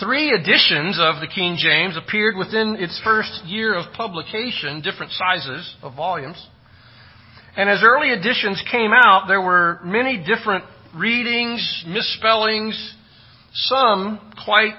Three 0.00 0.30
editions 0.30 0.98
of 1.00 1.20
the 1.20 1.28
King 1.32 1.56
James 1.56 1.96
appeared 1.96 2.36
within 2.36 2.76
its 2.80 3.00
first 3.04 3.44
year 3.44 3.74
of 3.74 3.92
publication, 3.92 4.82
different 4.82 5.12
sizes 5.12 5.76
of 5.80 5.94
volumes. 5.94 6.44
And 7.56 7.70
as 7.70 7.82
early 7.84 8.10
editions 8.10 8.60
came 8.72 8.90
out, 8.92 9.26
there 9.28 9.40
were 9.40 9.78
many 9.84 10.18
different 10.18 10.64
readings, 10.96 11.84
misspellings, 11.86 12.94
some 13.52 14.32
quite 14.44 14.74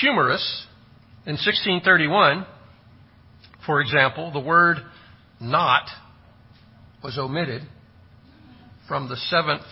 humorous. 0.00 0.66
In 1.26 1.32
1631, 1.32 2.46
for 3.68 3.82
example, 3.82 4.30
the 4.32 4.40
word 4.40 4.78
not 5.38 5.90
was 7.04 7.18
omitted 7.18 7.60
from 8.88 9.10
the 9.10 9.16
seventh 9.16 9.66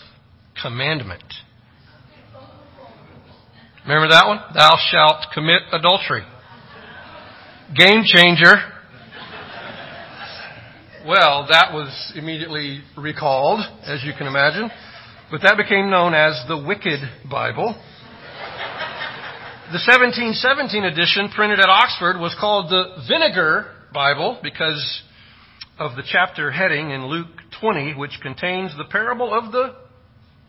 commandment. 0.60 1.24
Remember 3.84 4.08
that 4.08 4.26
one? 4.26 4.38
Thou 4.52 4.76
shalt 4.90 5.32
commit 5.32 5.62
adultery. 5.72 6.24
Game 7.74 8.02
changer. 8.04 8.56
Well, 11.08 11.46
that 11.50 11.72
was 11.72 12.12
immediately 12.14 12.82
recalled, 12.98 13.60
as 13.84 14.04
you 14.04 14.12
can 14.18 14.26
imagine. 14.26 14.70
But 15.30 15.40
that 15.40 15.56
became 15.56 15.88
known 15.88 16.12
as 16.12 16.38
the 16.48 16.62
Wicked 16.62 17.00
Bible. 17.30 17.72
The 19.72 19.80
1717 19.80 20.84
edition, 20.84 21.30
printed 21.34 21.60
at 21.60 21.70
Oxford, 21.70 22.20
was 22.20 22.36
called 22.38 22.68
the 22.68 23.02
Vinegar 23.08 23.72
Bible 23.92 24.38
because 24.42 25.02
of 25.78 25.96
the 25.96 26.02
chapter 26.10 26.50
heading 26.50 26.90
in 26.90 27.06
Luke 27.06 27.28
20, 27.60 27.94
which 27.94 28.18
contains 28.22 28.76
the 28.76 28.84
parable 28.84 29.32
of 29.32 29.52
the 29.52 29.74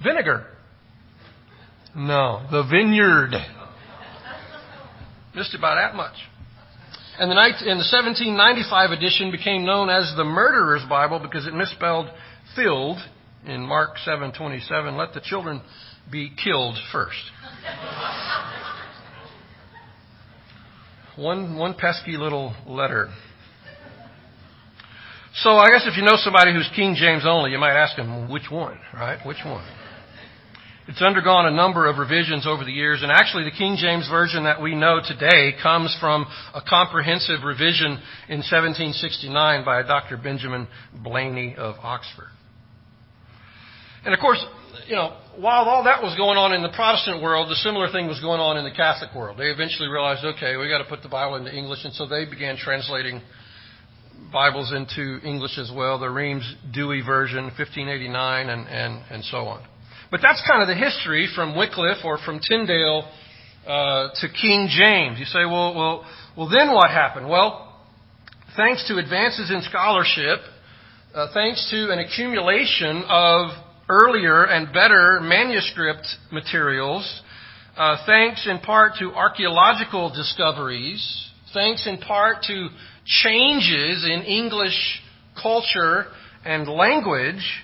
vinegar. 0.03 0.47
No, 1.95 2.45
the 2.51 2.63
vineyard. 2.63 3.31
Missed 5.35 5.55
about 5.55 5.75
that 5.75 5.95
much. 5.95 6.15
And 7.19 7.31
the, 7.31 7.35
and 7.35 7.79
the 7.79 7.89
1795 7.89 8.91
edition 8.91 9.31
became 9.31 9.65
known 9.65 9.89
as 9.89 10.13
the 10.15 10.23
Murderer's 10.23 10.83
Bible 10.87 11.19
because 11.19 11.47
it 11.47 11.53
misspelled 11.53 12.09
filled 12.55 12.97
in 13.45 13.65
Mark 13.65 13.97
7:27. 14.05 14.97
Let 14.97 15.13
the 15.13 15.21
children 15.21 15.61
be 16.11 16.31
killed 16.43 16.77
first. 16.91 17.17
One 21.17 21.57
one 21.57 21.73
pesky 21.73 22.17
little 22.17 22.55
letter. 22.67 23.09
So 25.35 25.51
I 25.51 25.67
guess 25.69 25.85
if 25.85 25.97
you 25.97 26.03
know 26.03 26.15
somebody 26.17 26.51
who's 26.53 26.69
King 26.75 26.95
James 26.97 27.23
only, 27.25 27.51
you 27.51 27.59
might 27.59 27.75
ask 27.75 27.95
them, 27.95 28.31
which 28.31 28.49
one, 28.49 28.79
right? 28.93 29.19
Which 29.23 29.37
one? 29.45 29.63
It's 30.87 31.01
undergone 31.01 31.45
a 31.45 31.51
number 31.51 31.85
of 31.87 31.97
revisions 31.97 32.47
over 32.47 32.63
the 32.63 32.71
years, 32.71 33.03
and 33.03 33.11
actually 33.11 33.43
the 33.43 33.51
King 33.51 33.75
James 33.77 34.07
Version 34.09 34.45
that 34.45 34.61
we 34.61 34.73
know 34.73 35.01
today 35.05 35.53
comes 35.61 35.95
from 35.99 36.25
a 36.55 36.61
comprehensive 36.67 37.43
revision 37.43 37.99
in 38.29 38.39
1769 38.39 39.65
by 39.65 39.83
Dr. 39.83 40.17
Benjamin 40.17 40.67
Blaney 41.03 41.55
of 41.57 41.75
Oxford. 41.83 42.29
And 44.05 44.13
of 44.13 44.19
course, 44.19 44.43
you 44.87 44.95
know, 44.95 45.17
while 45.37 45.69
all 45.69 45.83
that 45.83 46.01
was 46.01 46.15
going 46.17 46.37
on 46.37 46.51
in 46.53 46.63
the 46.63 46.73
Protestant 46.73 47.21
world, 47.21 47.49
the 47.49 47.61
similar 47.61 47.91
thing 47.91 48.07
was 48.07 48.19
going 48.19 48.41
on 48.41 48.57
in 48.57 48.65
the 48.65 48.73
Catholic 48.73 49.13
world. 49.13 49.37
They 49.37 49.53
eventually 49.53 49.87
realized, 49.87 50.25
okay, 50.25 50.57
we 50.57 50.67
got 50.67 50.79
to 50.79 50.89
put 50.89 51.03
the 51.03 51.09
Bible 51.09 51.35
into 51.35 51.53
English, 51.53 51.85
and 51.85 51.93
so 51.93 52.07
they 52.07 52.25
began 52.25 52.57
translating 52.57 53.21
Bibles 54.33 54.73
into 54.73 55.19
English 55.23 55.59
as 55.59 55.71
well, 55.73 55.99
the 55.99 56.09
Reims 56.09 56.43
Douay 56.73 57.05
version, 57.05 57.45
1589, 57.53 58.49
and, 58.49 58.67
and, 58.67 59.03
and 59.11 59.23
so 59.25 59.45
on. 59.45 59.63
But 60.09 60.21
that's 60.23 60.41
kind 60.49 60.61
of 60.61 60.67
the 60.67 60.75
history 60.75 61.29
from 61.35 61.55
Wycliffe 61.55 62.03
or 62.03 62.17
from 62.17 62.39
Tyndale 62.39 63.07
uh, 63.67 64.09
to 64.15 64.27
King 64.29 64.67
James. 64.73 65.19
You 65.19 65.25
say, 65.25 65.45
well, 65.45 65.75
well, 65.75 66.05
well, 66.35 66.49
then 66.49 66.73
what 66.73 66.89
happened? 66.89 67.29
Well, 67.29 67.77
thanks 68.55 68.87
to 68.87 68.97
advances 68.97 69.51
in 69.51 69.61
scholarship, 69.69 70.39
uh, 71.13 71.27
thanks 71.33 71.69
to 71.69 71.91
an 71.91 71.99
accumulation 71.99 73.03
of 73.07 73.66
earlier 73.89 74.45
and 74.45 74.73
better 74.73 75.19
manuscript 75.21 76.05
materials, 76.31 77.21
uh, 77.77 77.97
thanks 78.05 78.47
in 78.49 78.59
part 78.59 78.93
to 78.99 79.11
archaeological 79.13 80.09
discoveries, 80.09 81.29
thanks 81.53 81.87
in 81.87 81.97
part 81.99 82.43
to 82.43 82.69
changes 83.05 84.05
in 84.05 84.23
English 84.23 85.01
culture 85.41 86.05
and 86.43 86.67
language, 86.67 87.63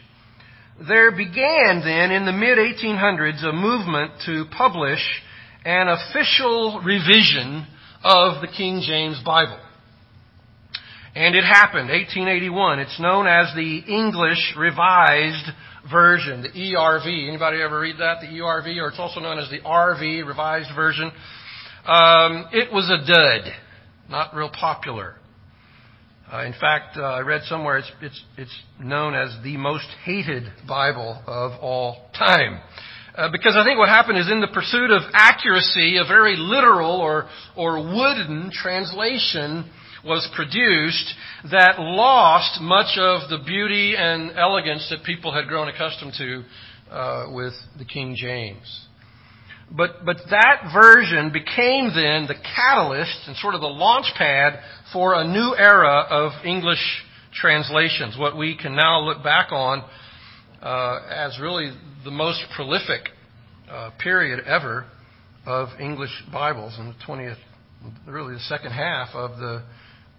there 0.87 1.11
began 1.11 1.81
then 1.83 2.11
in 2.11 2.25
the 2.25 2.31
mid 2.31 2.57
1800s 2.57 3.43
a 3.43 3.53
movement 3.53 4.11
to 4.25 4.45
publish 4.55 5.01
an 5.65 5.87
official 5.87 6.81
revision 6.83 7.67
of 8.03 8.41
the 8.41 8.47
King 8.47 8.81
James 8.85 9.21
Bible. 9.23 9.59
And 11.15 11.35
it 11.35 11.43
happened, 11.43 11.89
1881. 11.89 12.79
It's 12.79 12.99
known 12.99 13.27
as 13.27 13.53
the 13.55 13.83
English 13.87 14.55
Revised 14.57 15.45
Version, 15.91 16.41
the 16.41 16.49
ERV. 16.49 17.27
Anybody 17.27 17.61
ever 17.61 17.79
read 17.79 17.97
that? 17.99 18.21
The 18.21 18.27
ERV, 18.27 18.77
or 18.77 18.89
it's 18.89 18.99
also 18.99 19.19
known 19.19 19.37
as 19.37 19.49
the 19.49 19.59
RV, 19.59 20.25
Revised 20.25 20.69
Version. 20.75 21.11
Um, 21.85 22.47
it 22.53 22.71
was 22.71 22.89
a 22.89 23.05
dud, 23.05 23.53
not 24.09 24.33
real 24.33 24.49
popular. 24.49 25.15
Uh, 26.31 26.45
in 26.45 26.53
fact, 26.53 26.97
uh, 26.97 27.01
I 27.01 27.19
read 27.19 27.41
somewhere 27.43 27.77
it's, 27.77 27.91
it's, 28.01 28.23
it's 28.37 28.63
known 28.79 29.13
as 29.13 29.35
the 29.43 29.57
most 29.57 29.87
hated 30.05 30.43
Bible 30.67 31.21
of 31.27 31.59
all 31.61 32.09
time. 32.17 32.61
Uh, 33.15 33.29
because 33.31 33.55
I 33.55 33.63
think 33.63 33.77
what 33.77 33.89
happened 33.89 34.17
is 34.17 34.31
in 34.31 34.41
the 34.41 34.47
pursuit 34.47 34.89
of 34.89 35.03
accuracy, 35.13 35.97
a 35.97 36.07
very 36.07 36.35
literal 36.37 37.01
or, 37.01 37.27
or 37.55 37.75
wooden 37.75 38.49
translation 38.51 39.69
was 40.05 40.29
produced 40.35 41.13
that 41.51 41.79
lost 41.79 42.59
much 42.61 42.97
of 42.97 43.29
the 43.29 43.43
beauty 43.45 43.95
and 43.97 44.31
elegance 44.37 44.87
that 44.89 45.03
people 45.05 45.33
had 45.33 45.47
grown 45.47 45.69
accustomed 45.69 46.13
to 46.17 46.43
uh, 46.91 47.27
with 47.31 47.53
the 47.77 47.85
King 47.85 48.15
James. 48.15 48.87
But, 49.71 50.05
but 50.05 50.17
that 50.29 50.71
version 50.73 51.31
became 51.31 51.89
then 51.95 52.27
the 52.27 52.35
catalyst 52.55 53.27
and 53.27 53.35
sort 53.37 53.55
of 53.55 53.61
the 53.61 53.67
launch 53.67 54.07
pad 54.17 54.59
for 54.91 55.15
a 55.15 55.23
new 55.23 55.55
era 55.57 56.05
of 56.09 56.45
English 56.45 57.03
translations, 57.33 58.17
what 58.17 58.37
we 58.37 58.55
can 58.55 58.75
now 58.75 58.99
look 58.99 59.23
back 59.23 59.51
on 59.51 59.83
uh, 60.61 60.99
as 61.09 61.39
really 61.39 61.71
the 62.03 62.11
most 62.11 62.43
prolific 62.55 63.09
uh, 63.69 63.89
period 63.99 64.45
ever 64.45 64.85
of 65.45 65.69
English 65.79 66.11
Bibles 66.31 66.77
in 66.77 66.87
the 66.87 66.95
20th, 67.07 67.37
really 68.05 68.33
the 68.33 68.39
second 68.41 68.71
half 68.71 69.09
of 69.13 69.37
the 69.39 69.63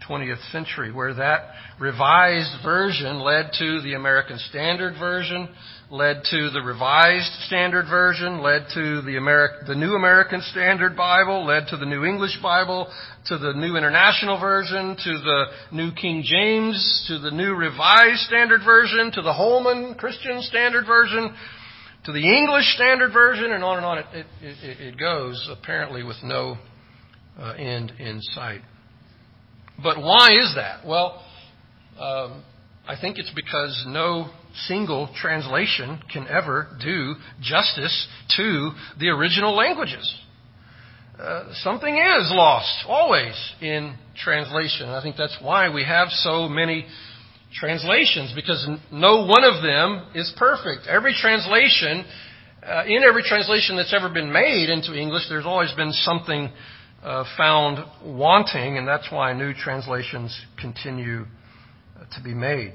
20th 0.08 0.50
century, 0.52 0.92
where 0.92 1.14
that 1.14 1.50
revised 1.80 2.62
version 2.62 3.20
led 3.20 3.50
to 3.58 3.80
the 3.82 3.94
American 3.94 4.38
Standard 4.38 4.94
Version, 4.98 5.48
led 5.90 6.22
to 6.30 6.50
the 6.50 6.60
Revised 6.60 7.32
Standard 7.46 7.86
Version, 7.88 8.42
led 8.42 8.66
to 8.74 9.02
the, 9.02 9.12
Ameri- 9.12 9.66
the 9.66 9.74
New 9.74 9.94
American 9.94 10.40
Standard 10.50 10.96
Bible, 10.96 11.44
led 11.46 11.68
to 11.68 11.76
the 11.76 11.86
New 11.86 12.04
English 12.04 12.38
Bible, 12.42 12.90
to 13.26 13.38
the 13.38 13.52
New 13.52 13.76
International 13.76 14.40
Version, 14.40 14.96
to 14.96 15.12
the 15.18 15.44
New 15.72 15.92
King 15.92 16.22
James, 16.24 17.04
to 17.08 17.18
the 17.18 17.30
New 17.30 17.54
Revised 17.54 18.20
Standard 18.22 18.62
Version, 18.64 19.12
to 19.12 19.22
the 19.22 19.32
Holman 19.32 19.94
Christian 19.94 20.40
Standard 20.42 20.86
Version, 20.86 21.34
to 22.04 22.12
the 22.12 22.36
English 22.36 22.74
Standard 22.74 23.12
Version, 23.12 23.52
and 23.52 23.62
on 23.62 23.76
and 23.76 23.86
on 23.86 23.98
it, 23.98 24.06
it, 24.12 24.26
it, 24.42 24.80
it 24.80 24.98
goes, 24.98 25.48
apparently 25.50 26.02
with 26.02 26.16
no 26.22 26.56
uh, 27.38 27.52
end 27.52 27.92
in 27.98 28.20
sight. 28.20 28.60
But 29.82 29.98
why 29.98 30.36
is 30.38 30.54
that? 30.56 30.86
Well, 30.86 31.22
um, 31.98 32.44
I 32.86 32.96
think 33.00 33.18
it's 33.18 33.32
because 33.34 33.84
no 33.86 34.30
single 34.66 35.08
translation 35.20 36.00
can 36.12 36.28
ever 36.28 36.68
do 36.82 37.14
justice 37.40 38.06
to 38.36 38.70
the 38.98 39.08
original 39.08 39.54
languages. 39.56 40.14
Uh, 41.18 41.44
something 41.62 41.94
is 41.94 42.30
lost 42.34 42.84
always 42.88 43.34
in 43.60 43.94
translation. 44.16 44.88
I 44.88 45.02
think 45.02 45.16
that's 45.16 45.36
why 45.40 45.72
we 45.72 45.84
have 45.84 46.08
so 46.10 46.48
many 46.48 46.86
translations 47.54 48.32
because 48.34 48.68
no 48.90 49.24
one 49.24 49.44
of 49.44 49.62
them 49.62 50.08
is 50.14 50.32
perfect. 50.36 50.88
Every 50.88 51.14
translation, 51.14 52.04
uh, 52.66 52.84
in 52.86 53.04
every 53.04 53.22
translation 53.22 53.76
that's 53.76 53.94
ever 53.94 54.08
been 54.12 54.32
made 54.32 54.68
into 54.70 54.94
English, 54.94 55.22
there's 55.28 55.46
always 55.46 55.72
been 55.72 55.92
something 55.92 56.50
found 57.36 57.84
wanting, 58.02 58.78
and 58.78 58.88
that's 58.88 59.10
why 59.10 59.32
new 59.34 59.52
translations 59.52 60.34
continue 60.58 61.26
uh, 61.96 62.04
to 62.16 62.22
be 62.22 62.32
made. 62.32 62.72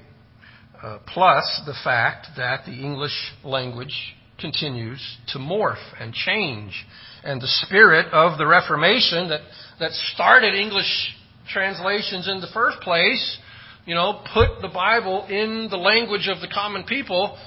Uh, 0.82 1.00
plus 1.08 1.62
the 1.66 1.74
fact 1.84 2.28
that 2.38 2.64
the 2.66 2.72
English 2.72 3.34
language 3.44 4.16
continues 4.40 5.02
to 5.28 5.40
morph 5.40 5.84
and 6.00 6.14
change. 6.14 6.86
And 7.24 7.42
the 7.42 7.48
spirit 7.66 8.08
of 8.14 8.38
the 8.38 8.48
Reformation 8.48 9.30
that, 9.30 9.42
that 9.80 9.92
started 10.14 10.54
English 10.54 11.16
translations 11.52 12.30
in 12.30 12.40
the 12.40 12.48
first 12.54 12.80
place, 12.82 13.38
you 13.86 13.96
know, 13.96 14.24
put 14.34 14.62
the 14.62 14.70
Bible 14.70 15.26
in 15.26 15.68
the 15.70 15.78
language 15.78 16.30
of 16.30 16.40
the 16.40 16.48
common 16.48 16.84
people, 16.84 17.38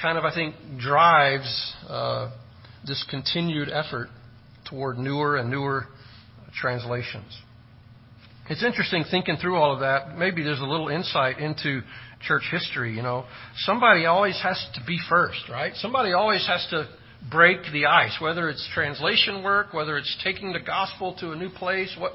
kind 0.00 0.16
of, 0.16 0.24
I 0.24 0.32
think, 0.32 0.54
drives 0.78 1.74
uh, 1.88 2.30
this 2.86 3.04
continued 3.10 3.68
effort 3.68 4.08
toward 4.68 4.96
newer 4.96 5.36
and 5.36 5.50
newer 5.50 5.86
translations. 6.54 7.36
It's 8.48 8.64
interesting 8.64 9.04
thinking 9.10 9.36
through 9.36 9.56
all 9.56 9.72
of 9.72 9.80
that. 9.80 10.18
Maybe 10.18 10.42
there's 10.42 10.60
a 10.60 10.64
little 10.64 10.88
insight 10.88 11.38
into 11.38 11.82
church 12.26 12.42
history. 12.50 12.94
You 12.96 13.02
know, 13.02 13.24
somebody 13.58 14.06
always 14.06 14.40
has 14.42 14.58
to 14.74 14.80
be 14.86 14.98
first, 15.08 15.48
right? 15.48 15.72
Somebody 15.76 16.12
always 16.12 16.44
has 16.46 16.66
to 16.70 16.88
break 17.30 17.58
the 17.72 17.86
ice, 17.86 18.16
whether 18.20 18.48
it's 18.48 18.66
translation 18.74 19.42
work, 19.42 19.72
whether 19.72 19.96
it's 19.96 20.16
taking 20.24 20.52
the 20.52 20.60
gospel 20.60 21.16
to 21.20 21.32
a 21.32 21.36
new 21.36 21.50
place. 21.50 21.94
What, 21.98 22.12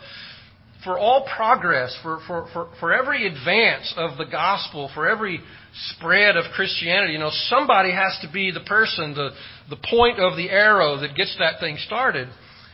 for 0.83 0.99
all 0.99 1.27
progress, 1.35 1.97
for, 2.03 2.19
for, 2.27 2.47
for, 2.53 2.69
for 2.79 2.93
every 2.93 3.25
advance 3.25 3.93
of 3.97 4.17
the 4.17 4.25
gospel, 4.25 4.89
for 4.93 5.09
every 5.09 5.39
spread 5.91 6.37
of 6.37 6.45
Christianity, 6.53 7.13
you 7.13 7.19
know, 7.19 7.31
somebody 7.47 7.91
has 7.91 8.17
to 8.21 8.31
be 8.31 8.51
the 8.51 8.59
person, 8.61 9.13
the, 9.13 9.29
the 9.69 9.77
point 9.89 10.19
of 10.19 10.37
the 10.37 10.49
arrow 10.49 10.97
that 10.99 11.15
gets 11.15 11.35
that 11.39 11.59
thing 11.59 11.77
started. 11.85 12.27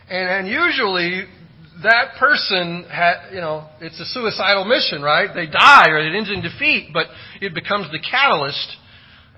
And, 0.09 0.29
and 0.29 0.47
usually 0.47 1.25
that 1.83 2.15
person 2.19 2.85
had, 2.89 3.31
you 3.31 3.41
know, 3.41 3.67
it's 3.79 3.99
a 3.99 4.05
suicidal 4.05 4.65
mission, 4.65 5.01
right? 5.01 5.29
They 5.33 5.47
die 5.47 5.89
or 5.89 5.97
it 5.99 6.15
ends 6.15 6.29
in 6.29 6.41
defeat, 6.41 6.89
but 6.93 7.07
it 7.41 7.53
becomes 7.53 7.91
the 7.91 7.99
catalyst 7.99 8.77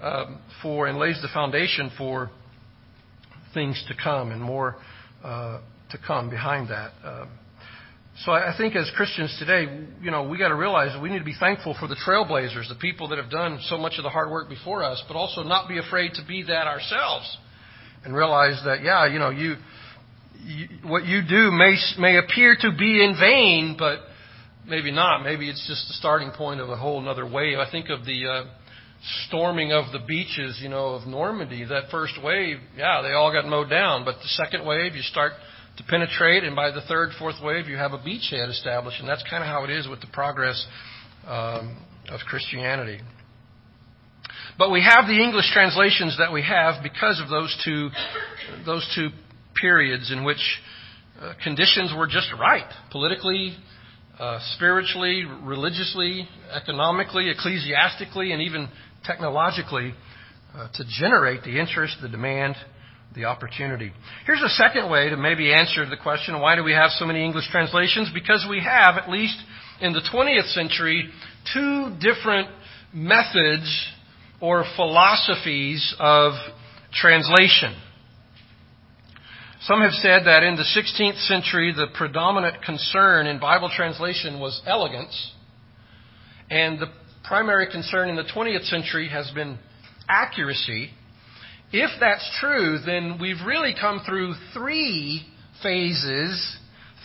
um, 0.01 0.39
for 0.61 0.87
and 0.87 0.97
lays 0.97 1.21
the 1.21 1.29
foundation 1.33 1.91
for 1.97 2.29
things 3.53 3.83
to 3.87 3.93
come 4.01 4.31
and 4.31 4.41
more 4.41 4.75
uh, 5.23 5.61
to 5.91 5.97
come 6.05 6.29
behind 6.29 6.69
that. 6.69 6.91
Um, 7.03 7.29
so 8.25 8.31
I 8.31 8.53
think 8.55 8.75
as 8.75 8.91
Christians 8.95 9.35
today, 9.39 9.87
you 10.01 10.11
know, 10.11 10.27
we 10.27 10.37
got 10.37 10.49
to 10.49 10.55
realize 10.55 10.93
that 10.93 11.01
we 11.01 11.09
need 11.09 11.19
to 11.19 11.25
be 11.25 11.35
thankful 11.39 11.75
for 11.79 11.87
the 11.87 11.95
trailblazers, 11.95 12.69
the 12.69 12.75
people 12.79 13.07
that 13.09 13.17
have 13.17 13.31
done 13.31 13.59
so 13.63 13.77
much 13.77 13.93
of 13.97 14.03
the 14.03 14.09
hard 14.09 14.29
work 14.29 14.49
before 14.49 14.83
us, 14.83 15.03
but 15.07 15.15
also 15.15 15.41
not 15.41 15.67
be 15.67 15.79
afraid 15.79 16.13
to 16.13 16.21
be 16.27 16.43
that 16.43 16.67
ourselves 16.67 17.37
and 18.05 18.15
realize 18.15 18.61
that, 18.65 18.83
yeah, 18.83 19.07
you 19.07 19.17
know, 19.17 19.29
you 19.31 19.43
you, 19.43 19.55
what 20.83 21.05
you 21.05 21.21
do 21.27 21.51
may, 21.51 21.75
may 21.97 22.17
appear 22.17 22.55
to 22.59 22.71
be 22.77 23.03
in 23.03 23.15
vain, 23.19 23.75
but 23.77 23.99
maybe 24.67 24.91
not. 24.91 25.23
Maybe 25.23 25.49
it's 25.49 25.65
just 25.67 25.87
the 25.87 25.93
starting 25.93 26.31
point 26.31 26.59
of 26.59 26.69
a 26.69 26.75
whole 26.75 27.07
other 27.07 27.25
wave. 27.25 27.57
I 27.59 27.69
think 27.69 27.89
of 27.89 28.05
the 28.05 28.27
uh, 28.27 28.43
storming 29.27 29.71
of 29.71 29.91
the 29.91 29.99
beaches, 30.07 30.59
you 30.61 30.69
know, 30.69 30.95
of 30.95 31.07
Normandy. 31.07 31.65
That 31.65 31.89
first 31.91 32.13
wave, 32.23 32.57
yeah, 32.77 33.01
they 33.01 33.11
all 33.11 33.31
got 33.31 33.45
mowed 33.45 33.69
down. 33.69 34.05
But 34.05 34.15
the 34.15 34.29
second 34.29 34.65
wave, 34.65 34.95
you 34.95 35.01
start 35.01 35.33
to 35.77 35.83
penetrate, 35.83 36.43
and 36.43 36.55
by 36.55 36.71
the 36.71 36.81
third, 36.81 37.09
fourth 37.17 37.35
wave, 37.43 37.67
you 37.67 37.77
have 37.77 37.93
a 37.93 37.97
beachhead 37.97 38.49
established. 38.49 38.99
And 38.99 39.09
that's 39.09 39.23
kind 39.29 39.43
of 39.43 39.47
how 39.47 39.63
it 39.63 39.69
is 39.69 39.87
with 39.87 40.01
the 40.01 40.07
progress 40.13 40.65
um, 41.25 41.77
of 42.09 42.19
Christianity. 42.27 42.99
But 44.57 44.71
we 44.71 44.83
have 44.83 45.07
the 45.07 45.19
English 45.19 45.49
translations 45.51 46.17
that 46.19 46.31
we 46.31 46.43
have 46.43 46.83
because 46.83 47.19
of 47.19 47.29
those 47.29 47.55
two, 47.65 47.89
those 48.65 48.87
two 48.95 49.09
periods 49.59 50.11
in 50.11 50.23
which 50.23 50.61
uh, 51.21 51.33
conditions 51.43 51.93
were 51.97 52.07
just 52.07 52.27
right 52.39 52.69
politically, 52.91 53.55
uh, 54.19 54.39
spiritually, 54.55 55.25
religiously, 55.43 56.27
economically, 56.51 57.29
ecclesiastically, 57.29 58.31
and 58.31 58.41
even 58.41 58.69
technologically 59.05 59.93
uh, 60.55 60.67
to 60.73 60.83
generate 60.99 61.43
the 61.43 61.59
interest, 61.59 61.97
the 62.01 62.09
demand, 62.09 62.55
the 63.15 63.25
opportunity. 63.25 63.91
Here's 64.25 64.41
a 64.41 64.49
second 64.49 64.89
way 64.89 65.09
to 65.09 65.17
maybe 65.17 65.53
answer 65.53 65.87
the 65.87 65.97
question 65.97 66.39
why 66.39 66.55
do 66.55 66.63
we 66.63 66.73
have 66.73 66.89
so 66.91 67.05
many 67.05 67.23
English 67.23 67.49
translations? 67.51 68.09
Because 68.13 68.45
we 68.49 68.59
have, 68.59 68.95
at 68.97 69.09
least 69.09 69.37
in 69.81 69.93
the 69.93 70.01
20th 70.13 70.51
century, 70.53 71.09
two 71.53 71.95
different 71.99 72.49
methods 72.93 73.87
or 74.41 74.65
philosophies 74.75 75.95
of 75.99 76.33
translation. 76.93 77.75
Some 79.67 79.79
have 79.79 79.93
said 79.93 80.25
that 80.25 80.43
in 80.43 80.57
the 80.57 80.63
16th 80.63 81.25
century, 81.25 81.71
the 81.73 81.87
predominant 81.93 82.61
concern 82.63 83.27
in 83.27 83.39
Bible 83.39 83.71
translation 83.73 84.41
was 84.41 84.61
elegance, 84.67 85.31
and 86.49 86.77
the 86.79 86.87
primary 87.23 87.71
concern 87.71 88.09
in 88.09 88.17
the 88.17 88.25
20th 88.25 88.65
century 88.65 89.07
has 89.07 89.31
been 89.31 89.57
accuracy. 90.09 90.89
If 91.71 91.91
that's 92.01 92.29
true, 92.41 92.79
then 92.85 93.19
we've 93.21 93.39
really 93.45 93.73
come 93.79 94.01
through 94.05 94.33
three 94.53 95.25
phases, 95.61 96.57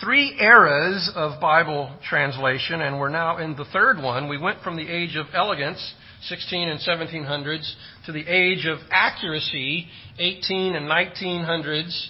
three 0.02 0.36
eras 0.40 1.12
of 1.14 1.40
Bible 1.40 1.96
translation, 2.08 2.80
and 2.80 2.98
we're 2.98 3.08
now 3.08 3.38
in 3.38 3.54
the 3.54 3.66
third 3.66 3.98
one. 3.98 4.28
We 4.28 4.36
went 4.36 4.62
from 4.62 4.74
the 4.74 4.88
age 4.88 5.14
of 5.14 5.26
elegance, 5.32 5.94
16 6.22 6.68
and 6.68 6.80
1700s, 6.80 7.72
to 8.06 8.10
the 8.10 8.26
age 8.26 8.66
of 8.66 8.78
accuracy, 8.90 9.86
18 10.18 10.74
and 10.74 10.90
1900s, 10.90 12.08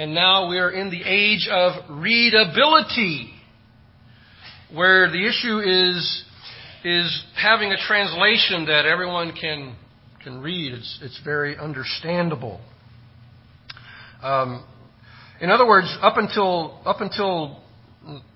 and 0.00 0.14
now 0.14 0.48
we 0.48 0.56
are 0.56 0.70
in 0.70 0.88
the 0.88 1.02
age 1.04 1.46
of 1.52 1.72
readability, 1.90 3.30
where 4.72 5.10
the 5.10 5.26
issue 5.26 5.58
is, 5.58 6.24
is 6.82 7.24
having 7.36 7.70
a 7.70 7.76
translation 7.76 8.64
that 8.64 8.86
everyone 8.86 9.34
can, 9.38 9.76
can 10.24 10.40
read. 10.40 10.72
It's, 10.72 11.00
it's 11.02 11.20
very 11.22 11.58
understandable. 11.58 12.62
Um, 14.22 14.64
in 15.38 15.50
other 15.50 15.66
words, 15.66 15.94
up 16.00 16.16
until, 16.16 16.80
up 16.86 17.02
until 17.02 17.60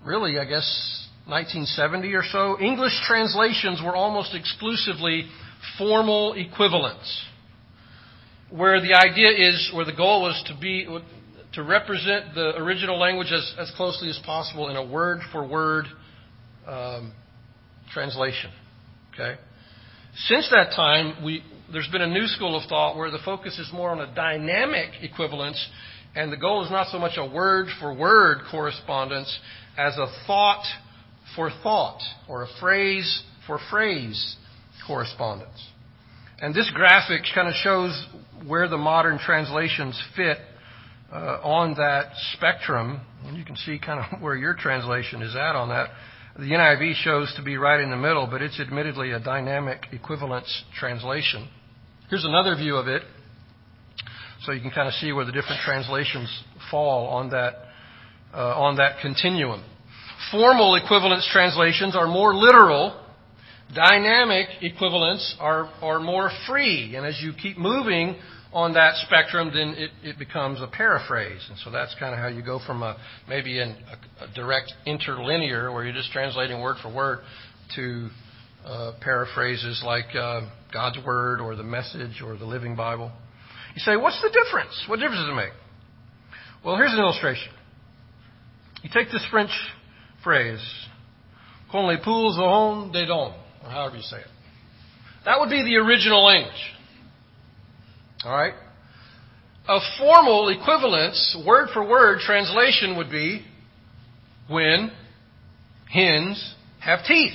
really, 0.04 0.38
I 0.38 0.44
guess, 0.44 1.08
1970 1.28 2.12
or 2.12 2.24
so, 2.30 2.60
English 2.60 2.92
translations 3.06 3.80
were 3.82 3.96
almost 3.96 4.34
exclusively 4.34 5.30
formal 5.78 6.34
equivalents 6.34 7.24
where 8.50 8.82
the 8.82 8.92
idea 8.92 9.30
is, 9.30 9.70
where 9.74 9.86
the 9.86 9.94
goal 9.94 10.20
was 10.20 10.44
to 10.48 10.60
be, 10.60 10.86
to 11.54 11.62
represent 11.62 12.34
the 12.34 12.56
original 12.56 12.98
language 12.98 13.32
as, 13.32 13.54
as 13.58 13.72
closely 13.76 14.08
as 14.08 14.18
possible 14.24 14.70
in 14.70 14.76
a 14.76 14.84
word 14.84 15.20
for 15.32 15.46
word 15.46 15.86
um, 16.66 17.12
translation. 17.92 18.50
Okay? 19.12 19.34
Since 20.26 20.50
that 20.50 20.74
time, 20.74 21.24
we, 21.24 21.42
there's 21.72 21.88
been 21.88 22.02
a 22.02 22.08
new 22.08 22.26
school 22.26 22.56
of 22.56 22.68
thought 22.68 22.96
where 22.96 23.10
the 23.10 23.18
focus 23.24 23.58
is 23.58 23.70
more 23.72 23.90
on 23.90 24.00
a 24.00 24.14
dynamic 24.14 24.90
equivalence, 25.02 25.64
and 26.14 26.32
the 26.32 26.36
goal 26.36 26.64
is 26.64 26.70
not 26.70 26.88
so 26.90 26.98
much 26.98 27.16
a 27.16 27.26
word 27.26 27.66
for 27.80 27.94
word 27.94 28.38
correspondence 28.50 29.38
as 29.76 29.96
a 29.96 30.06
thought 30.26 30.64
for 31.34 31.50
thought, 31.62 32.00
or 32.28 32.42
a 32.42 32.48
phrase 32.60 33.22
for 33.46 33.58
phrase 33.70 34.36
correspondence. 34.86 35.68
And 36.40 36.54
this 36.54 36.70
graphic 36.74 37.22
kind 37.34 37.48
of 37.48 37.54
shows 37.54 38.06
where 38.46 38.68
the 38.68 38.76
modern 38.76 39.18
translations 39.18 40.00
fit 40.16 40.38
on 41.18 41.74
that 41.74 42.12
spectrum. 42.34 43.00
And 43.24 43.36
you 43.36 43.44
can 43.44 43.56
see 43.56 43.78
kind 43.78 44.04
of 44.04 44.20
where 44.20 44.36
your 44.36 44.54
translation 44.54 45.22
is 45.22 45.34
at 45.34 45.56
on 45.56 45.68
that. 45.68 45.90
The 46.36 46.50
NIV 46.50 46.94
shows 46.96 47.32
to 47.36 47.42
be 47.42 47.56
right 47.56 47.80
in 47.80 47.90
the 47.90 47.96
middle, 47.96 48.26
but 48.26 48.42
it's 48.42 48.58
admittedly 48.58 49.12
a 49.12 49.20
dynamic 49.20 49.86
equivalence 49.92 50.64
translation. 50.76 51.48
Here's 52.10 52.24
another 52.24 52.56
view 52.56 52.76
of 52.76 52.88
it, 52.88 53.02
so 54.42 54.50
you 54.50 54.60
can 54.60 54.72
kind 54.72 54.88
of 54.88 54.94
see 54.94 55.12
where 55.12 55.24
the 55.24 55.32
different 55.32 55.60
translations 55.64 56.28
fall 56.70 57.06
on 57.06 57.30
that 57.30 57.54
uh, 58.34 58.60
on 58.60 58.76
that 58.76 59.00
continuum. 59.00 59.62
Formal 60.30 60.74
equivalence 60.74 61.28
translations 61.32 61.94
are 61.94 62.08
more 62.08 62.34
literal. 62.34 63.00
Dynamic 63.72 64.48
equivalents 64.60 65.36
are, 65.40 65.70
are 65.80 66.00
more 66.00 66.30
free. 66.48 66.94
And 66.96 67.06
as 67.06 67.20
you 67.22 67.32
keep 67.40 67.58
moving 67.58 68.16
on 68.54 68.72
that 68.74 68.94
spectrum, 69.04 69.50
then 69.52 69.74
it, 69.76 69.90
it 70.02 70.18
becomes 70.18 70.62
a 70.62 70.68
paraphrase. 70.68 71.44
And 71.50 71.58
so 71.58 71.70
that's 71.70 71.94
kind 71.98 72.14
of 72.14 72.20
how 72.20 72.28
you 72.28 72.42
go 72.42 72.60
from 72.64 72.82
a, 72.84 72.96
maybe 73.28 73.60
in 73.60 73.70
a, 73.70 74.24
a 74.24 74.34
direct 74.34 74.72
interlinear, 74.86 75.72
where 75.72 75.84
you're 75.84 75.92
just 75.92 76.12
translating 76.12 76.62
word 76.62 76.76
for 76.80 76.94
word, 76.94 77.18
to 77.74 78.08
uh, 78.64 78.92
paraphrases 79.00 79.82
like 79.84 80.14
uh, 80.14 80.42
God's 80.72 80.98
Word 81.04 81.40
or 81.40 81.56
the 81.56 81.64
Message 81.64 82.22
or 82.24 82.36
the 82.36 82.46
Living 82.46 82.76
Bible. 82.76 83.10
You 83.74 83.80
say, 83.80 83.96
what's 83.96 84.20
the 84.22 84.30
difference? 84.30 84.84
What 84.88 85.00
difference 85.00 85.20
does 85.20 85.30
it 85.30 85.34
make? 85.34 85.52
Well, 86.64 86.76
here's 86.76 86.92
an 86.92 87.00
illustration. 87.00 87.52
You 88.82 88.90
take 88.94 89.10
this 89.10 89.26
French 89.30 89.50
phrase, 90.22 90.62
"Quand 91.70 91.86
les 91.86 91.98
poules 92.02 92.38
auront 92.38 92.92
des 92.92 93.06
dents," 93.06 93.34
or 93.62 93.70
however 93.70 93.96
you 93.96 94.02
say 94.02 94.18
it. 94.18 94.30
That 95.24 95.40
would 95.40 95.50
be 95.50 95.62
the 95.62 95.76
original 95.76 96.24
language. 96.24 96.73
All 98.24 98.32
right? 98.32 98.54
A 99.68 99.78
formal 99.98 100.48
equivalence, 100.48 101.36
word 101.46 101.68
for 101.72 101.88
word 101.88 102.20
translation 102.20 102.96
would 102.98 103.10
be 103.10 103.44
when 104.48 104.92
hens 105.90 106.54
have 106.80 107.00
teeth. 107.06 107.32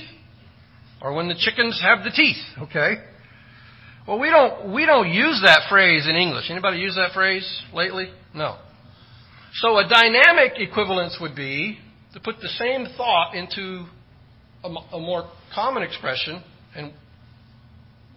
Or 1.02 1.14
when 1.14 1.28
the 1.28 1.34
chickens 1.36 1.80
have 1.82 2.04
the 2.04 2.10
teeth, 2.10 2.36
okay? 2.58 2.96
Well, 4.06 4.18
we 4.18 4.28
don't, 4.28 4.72
we 4.72 4.86
don't 4.86 5.10
use 5.10 5.40
that 5.44 5.62
phrase 5.68 6.06
in 6.08 6.14
English. 6.14 6.50
Anybody 6.50 6.78
use 6.78 6.94
that 6.96 7.12
phrase 7.14 7.62
lately? 7.72 8.10
No. 8.34 8.58
So 9.54 9.78
a 9.78 9.88
dynamic 9.88 10.52
equivalence 10.56 11.18
would 11.20 11.34
be 11.34 11.78
to 12.12 12.20
put 12.20 12.36
the 12.40 12.48
same 12.48 12.86
thought 12.96 13.34
into 13.34 13.86
a, 14.62 14.68
a 14.68 15.00
more 15.00 15.30
common 15.54 15.82
expression, 15.82 16.42
and 16.74 16.92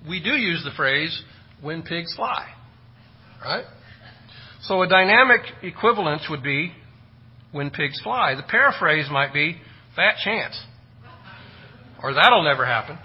we 0.07 0.21
do 0.21 0.31
use 0.31 0.61
the 0.63 0.75
phrase 0.75 1.23
when 1.61 1.81
pigs 1.83 2.13
fly. 2.15 2.47
Right? 3.43 3.65
So 4.63 4.81
a 4.81 4.87
dynamic 4.87 5.41
equivalence 5.61 6.27
would 6.29 6.43
be 6.43 6.71
when 7.51 7.69
pigs 7.69 7.99
fly. 8.01 8.35
The 8.35 8.43
paraphrase 8.43 9.07
might 9.11 9.33
be 9.33 9.57
fat 9.95 10.15
chance. 10.23 10.59
Or 12.01 12.13
that'll 12.13 12.43
never 12.43 12.65
happen. 12.65 12.97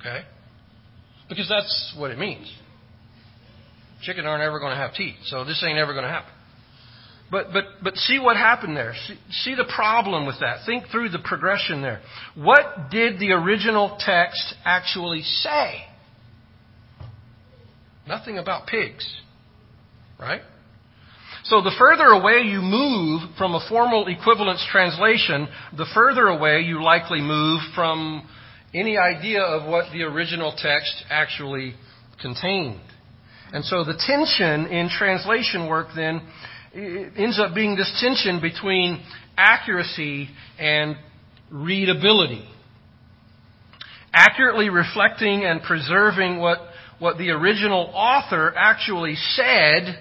Okay? 0.00 0.22
Because 1.28 1.48
that's 1.48 1.94
what 1.98 2.10
it 2.10 2.18
means. 2.18 2.52
Chicken 4.02 4.26
aren't 4.26 4.42
ever 4.42 4.58
going 4.60 4.72
to 4.72 4.76
have 4.76 4.94
teeth, 4.94 5.16
so 5.24 5.44
this 5.44 5.62
ain't 5.66 5.78
ever 5.78 5.92
going 5.92 6.04
to 6.04 6.10
happen. 6.10 6.32
But, 7.30 7.52
but, 7.52 7.64
but 7.82 7.96
see 7.96 8.18
what 8.18 8.36
happened 8.36 8.76
there. 8.76 8.94
See, 9.08 9.18
see 9.30 9.54
the 9.56 9.70
problem 9.74 10.26
with 10.26 10.36
that. 10.40 10.64
Think 10.64 10.84
through 10.92 11.08
the 11.08 11.18
progression 11.18 11.82
there. 11.82 12.00
What 12.36 12.90
did 12.90 13.18
the 13.18 13.32
original 13.32 13.96
text 13.98 14.54
actually 14.64 15.22
say? 15.22 15.82
Nothing 18.06 18.38
about 18.38 18.66
pigs. 18.66 19.06
Right? 20.18 20.42
So 21.44 21.62
the 21.62 21.74
further 21.78 22.06
away 22.06 22.42
you 22.42 22.60
move 22.60 23.22
from 23.38 23.54
a 23.54 23.64
formal 23.68 24.06
equivalence 24.08 24.64
translation, 24.72 25.46
the 25.76 25.86
further 25.94 26.26
away 26.26 26.60
you 26.60 26.82
likely 26.82 27.20
move 27.20 27.60
from 27.74 28.28
any 28.74 28.98
idea 28.98 29.42
of 29.42 29.68
what 29.68 29.92
the 29.92 30.02
original 30.02 30.52
text 30.56 31.04
actually 31.08 31.74
contained. 32.20 32.80
And 33.52 33.64
so 33.64 33.84
the 33.84 33.94
tension 34.06 34.66
in 34.72 34.88
translation 34.88 35.68
work 35.68 35.88
then 35.94 36.20
ends 36.74 37.38
up 37.38 37.54
being 37.54 37.76
this 37.76 37.96
tension 38.00 38.40
between 38.40 39.02
accuracy 39.36 40.28
and 40.58 40.96
readability. 41.50 42.46
Accurately 44.12 44.68
reflecting 44.68 45.44
and 45.44 45.62
preserving 45.62 46.38
what, 46.38 46.58
what 46.98 47.18
the 47.18 47.30
original 47.30 47.90
author 47.94 48.52
actually 48.56 49.16
said 49.34 49.98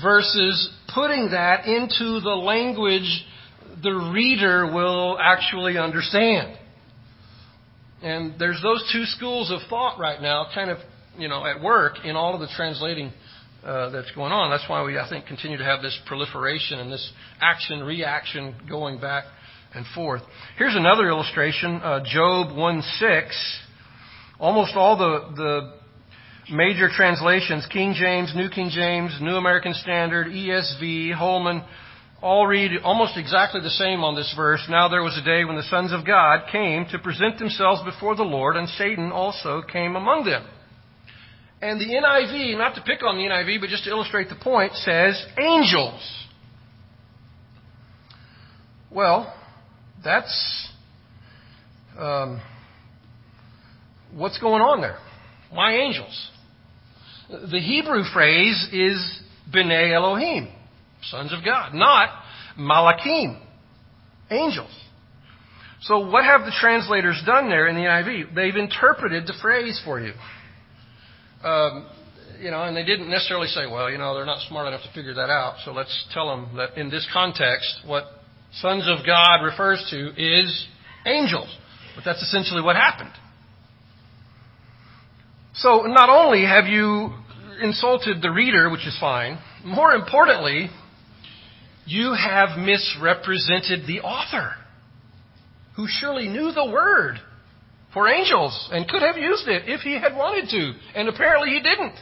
versus 0.00 0.70
putting 0.94 1.30
that 1.30 1.66
into 1.66 2.20
the 2.20 2.34
language 2.34 3.24
the 3.82 4.12
reader 4.14 4.72
will 4.72 5.18
actually 5.20 5.76
understand. 5.76 6.56
And 8.02 8.34
there's 8.38 8.60
those 8.62 8.88
two 8.92 9.04
schools 9.04 9.50
of 9.50 9.60
thought 9.68 9.98
right 9.98 10.20
now, 10.20 10.46
kind 10.54 10.70
of, 10.70 10.78
you 11.16 11.28
know, 11.28 11.44
at 11.46 11.62
work 11.62 12.04
in 12.04 12.16
all 12.16 12.34
of 12.34 12.40
the 12.40 12.48
translating 12.56 13.12
uh, 13.64 13.90
that's 13.90 14.10
going 14.12 14.32
on. 14.32 14.50
That's 14.50 14.68
why 14.68 14.82
we, 14.84 14.98
I 14.98 15.08
think, 15.08 15.26
continue 15.26 15.56
to 15.58 15.64
have 15.64 15.82
this 15.82 15.98
proliferation 16.06 16.80
and 16.80 16.90
this 16.90 17.12
action 17.40 17.82
reaction 17.82 18.54
going 18.68 19.00
back 19.00 19.24
and 19.74 19.86
forth. 19.94 20.22
Here's 20.58 20.74
another 20.74 21.08
illustration 21.08 21.76
uh, 21.76 22.02
Job 22.04 22.56
1 22.56 22.82
6. 22.98 23.60
Almost 24.40 24.74
all 24.74 24.98
the, 24.98 25.34
the 25.36 25.81
major 26.50 26.88
translations, 26.88 27.66
King 27.70 27.94
James, 27.94 28.32
New 28.34 28.48
King 28.48 28.70
James, 28.70 29.16
New 29.20 29.36
American 29.36 29.74
Standard, 29.74 30.28
ESV, 30.28 31.14
Holman, 31.14 31.62
all 32.20 32.46
read 32.46 32.70
almost 32.84 33.16
exactly 33.16 33.60
the 33.60 33.70
same 33.70 34.04
on 34.04 34.14
this 34.14 34.32
verse. 34.36 34.64
Now 34.68 34.88
there 34.88 35.02
was 35.02 35.18
a 35.18 35.24
day 35.24 35.44
when 35.44 35.56
the 35.56 35.62
sons 35.64 35.92
of 35.92 36.06
God 36.06 36.46
came 36.50 36.86
to 36.90 36.98
present 36.98 37.38
themselves 37.38 37.82
before 37.84 38.14
the 38.14 38.22
Lord, 38.22 38.56
and 38.56 38.68
Satan 38.68 39.10
also 39.10 39.62
came 39.62 39.96
among 39.96 40.24
them. 40.24 40.46
And 41.60 41.80
the 41.80 41.86
NIV, 41.86 42.58
not 42.58 42.74
to 42.76 42.80
pick 42.82 43.02
on 43.04 43.16
the 43.16 43.22
NIV, 43.22 43.60
but 43.60 43.68
just 43.68 43.84
to 43.84 43.90
illustrate 43.90 44.28
the 44.28 44.36
point, 44.36 44.72
says 44.74 45.24
angels. 45.38 46.26
Well, 48.90 49.32
that's 50.04 50.68
um, 51.98 52.40
what's 54.12 54.38
going 54.38 54.60
on 54.60 54.80
there. 54.80 54.98
Why 55.50 55.74
angels? 55.76 56.30
The 57.28 57.60
Hebrew 57.60 58.02
phrase 58.12 58.68
is 58.72 59.20
B'nai 59.52 59.92
Elohim, 59.92 60.48
sons 61.02 61.32
of 61.32 61.44
God, 61.44 61.74
not 61.74 62.10
Malachim, 62.58 63.40
angels. 64.30 64.70
So 65.82 66.08
what 66.10 66.24
have 66.24 66.42
the 66.42 66.52
translators 66.60 67.20
done 67.26 67.48
there 67.48 67.66
in 67.66 67.74
the 67.74 67.82
NIV? 67.82 68.34
They've 68.34 68.54
interpreted 68.54 69.26
the 69.26 69.34
phrase 69.42 69.80
for 69.84 70.00
you. 70.00 70.12
Um, 71.42 71.88
you 72.40 72.50
know, 72.50 72.62
and 72.64 72.76
they 72.76 72.84
didn't 72.84 73.10
necessarily 73.10 73.48
say, 73.48 73.66
well, 73.66 73.90
you 73.90 73.98
know, 73.98 74.14
they're 74.14 74.26
not 74.26 74.46
smart 74.48 74.68
enough 74.68 74.82
to 74.82 74.92
figure 74.92 75.14
that 75.14 75.30
out, 75.30 75.56
so 75.64 75.72
let's 75.72 76.06
tell 76.12 76.28
them 76.28 76.56
that 76.56 76.76
in 76.76 76.90
this 76.90 77.08
context, 77.12 77.82
what 77.84 78.04
sons 78.54 78.88
of 78.88 79.04
God 79.06 79.42
refers 79.42 79.84
to 79.90 80.10
is 80.16 80.66
angels. 81.06 81.48
But 81.94 82.04
that's 82.04 82.22
essentially 82.22 82.62
what 82.62 82.76
happened. 82.76 83.12
So 85.54 85.82
not 85.82 86.08
only 86.08 86.44
have 86.44 86.66
you 86.66 87.10
insulted 87.62 88.22
the 88.22 88.30
reader, 88.30 88.70
which 88.70 88.86
is 88.86 88.96
fine, 88.98 89.38
more 89.64 89.92
importantly, 89.92 90.70
you 91.86 92.14
have 92.14 92.58
misrepresented 92.58 93.86
the 93.86 94.00
author, 94.00 94.52
who 95.76 95.86
surely 95.88 96.28
knew 96.28 96.52
the 96.52 96.70
word 96.70 97.18
for 97.92 98.08
angels 98.08 98.68
and 98.72 98.88
could 98.88 99.02
have 99.02 99.16
used 99.16 99.46
it 99.48 99.64
if 99.66 99.80
he 99.80 99.94
had 99.94 100.16
wanted 100.16 100.48
to, 100.50 100.72
and 100.98 101.08
apparently 101.08 101.50
he 101.50 101.60
didn't. 101.60 101.94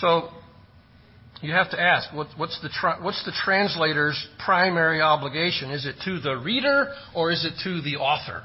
So 0.00 0.28
you 1.40 1.52
have 1.52 1.70
to 1.70 1.80
ask 1.80 2.12
what, 2.12 2.28
what's, 2.36 2.60
the 2.62 2.68
tra- 2.68 2.98
what's 3.00 3.24
the 3.24 3.32
translator's 3.44 4.26
primary 4.44 5.00
obligation? 5.00 5.70
Is 5.70 5.86
it 5.86 5.96
to 6.04 6.20
the 6.20 6.36
reader 6.36 6.92
or 7.14 7.30
is 7.30 7.44
it 7.44 7.54
to 7.64 7.80
the 7.82 7.96
author? 7.96 8.42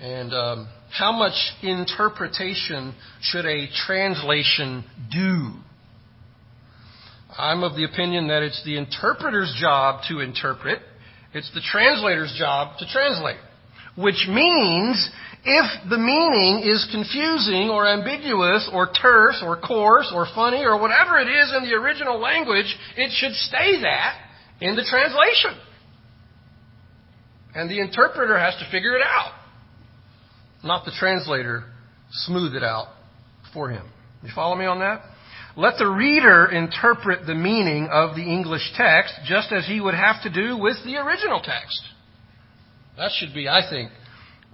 And 0.00 0.34
um, 0.34 0.68
how 0.96 1.10
much 1.10 1.34
interpretation 1.62 2.94
should 3.20 3.46
a 3.46 3.66
translation 3.86 4.84
do? 5.10 5.52
I'm 7.36 7.64
of 7.64 7.74
the 7.74 7.84
opinion 7.84 8.28
that 8.28 8.42
it's 8.42 8.62
the 8.64 8.78
interpreter's 8.78 9.52
job 9.60 10.02
to 10.08 10.20
interpret, 10.20 10.78
it's 11.32 11.52
the 11.52 11.60
translator's 11.60 12.34
job 12.38 12.78
to 12.78 12.86
translate. 12.86 13.38
Which 13.96 14.26
means 14.28 15.10
if 15.44 15.90
the 15.90 15.98
meaning 15.98 16.62
is 16.64 16.86
confusing 16.92 17.70
or 17.70 17.88
ambiguous 17.88 18.70
or 18.72 18.88
terse 18.90 19.42
or 19.44 19.60
coarse 19.60 20.12
or 20.14 20.26
funny 20.32 20.64
or 20.64 20.80
whatever 20.80 21.18
it 21.18 21.28
is 21.28 21.52
in 21.56 21.68
the 21.68 21.74
original 21.74 22.20
language, 22.20 22.72
it 22.96 23.10
should 23.12 23.32
stay 23.32 23.80
that 23.82 24.18
in 24.60 24.76
the 24.76 24.84
translation. 24.88 25.60
And 27.54 27.68
the 27.68 27.80
interpreter 27.80 28.38
has 28.38 28.54
to 28.56 28.70
figure 28.70 28.96
it 28.96 29.02
out, 29.04 29.32
not 30.64 30.84
the 30.84 30.92
translator 30.98 31.64
smooth 32.10 32.54
it 32.54 32.62
out 32.62 32.88
for 33.52 33.70
him. 33.70 33.86
You 34.22 34.30
follow 34.34 34.56
me 34.56 34.64
on 34.64 34.80
that? 34.80 35.02
Let 35.56 35.78
the 35.78 35.86
reader 35.86 36.46
interpret 36.46 37.26
the 37.26 37.34
meaning 37.34 37.88
of 37.90 38.16
the 38.16 38.22
English 38.22 38.72
text 38.76 39.14
just 39.24 39.52
as 39.52 39.66
he 39.66 39.80
would 39.80 39.94
have 39.94 40.22
to 40.22 40.30
do 40.30 40.58
with 40.58 40.76
the 40.84 40.96
original 40.96 41.40
text. 41.40 41.80
That 42.96 43.10
should 43.12 43.34
be, 43.34 43.48
I 43.48 43.68
think, 43.68 43.90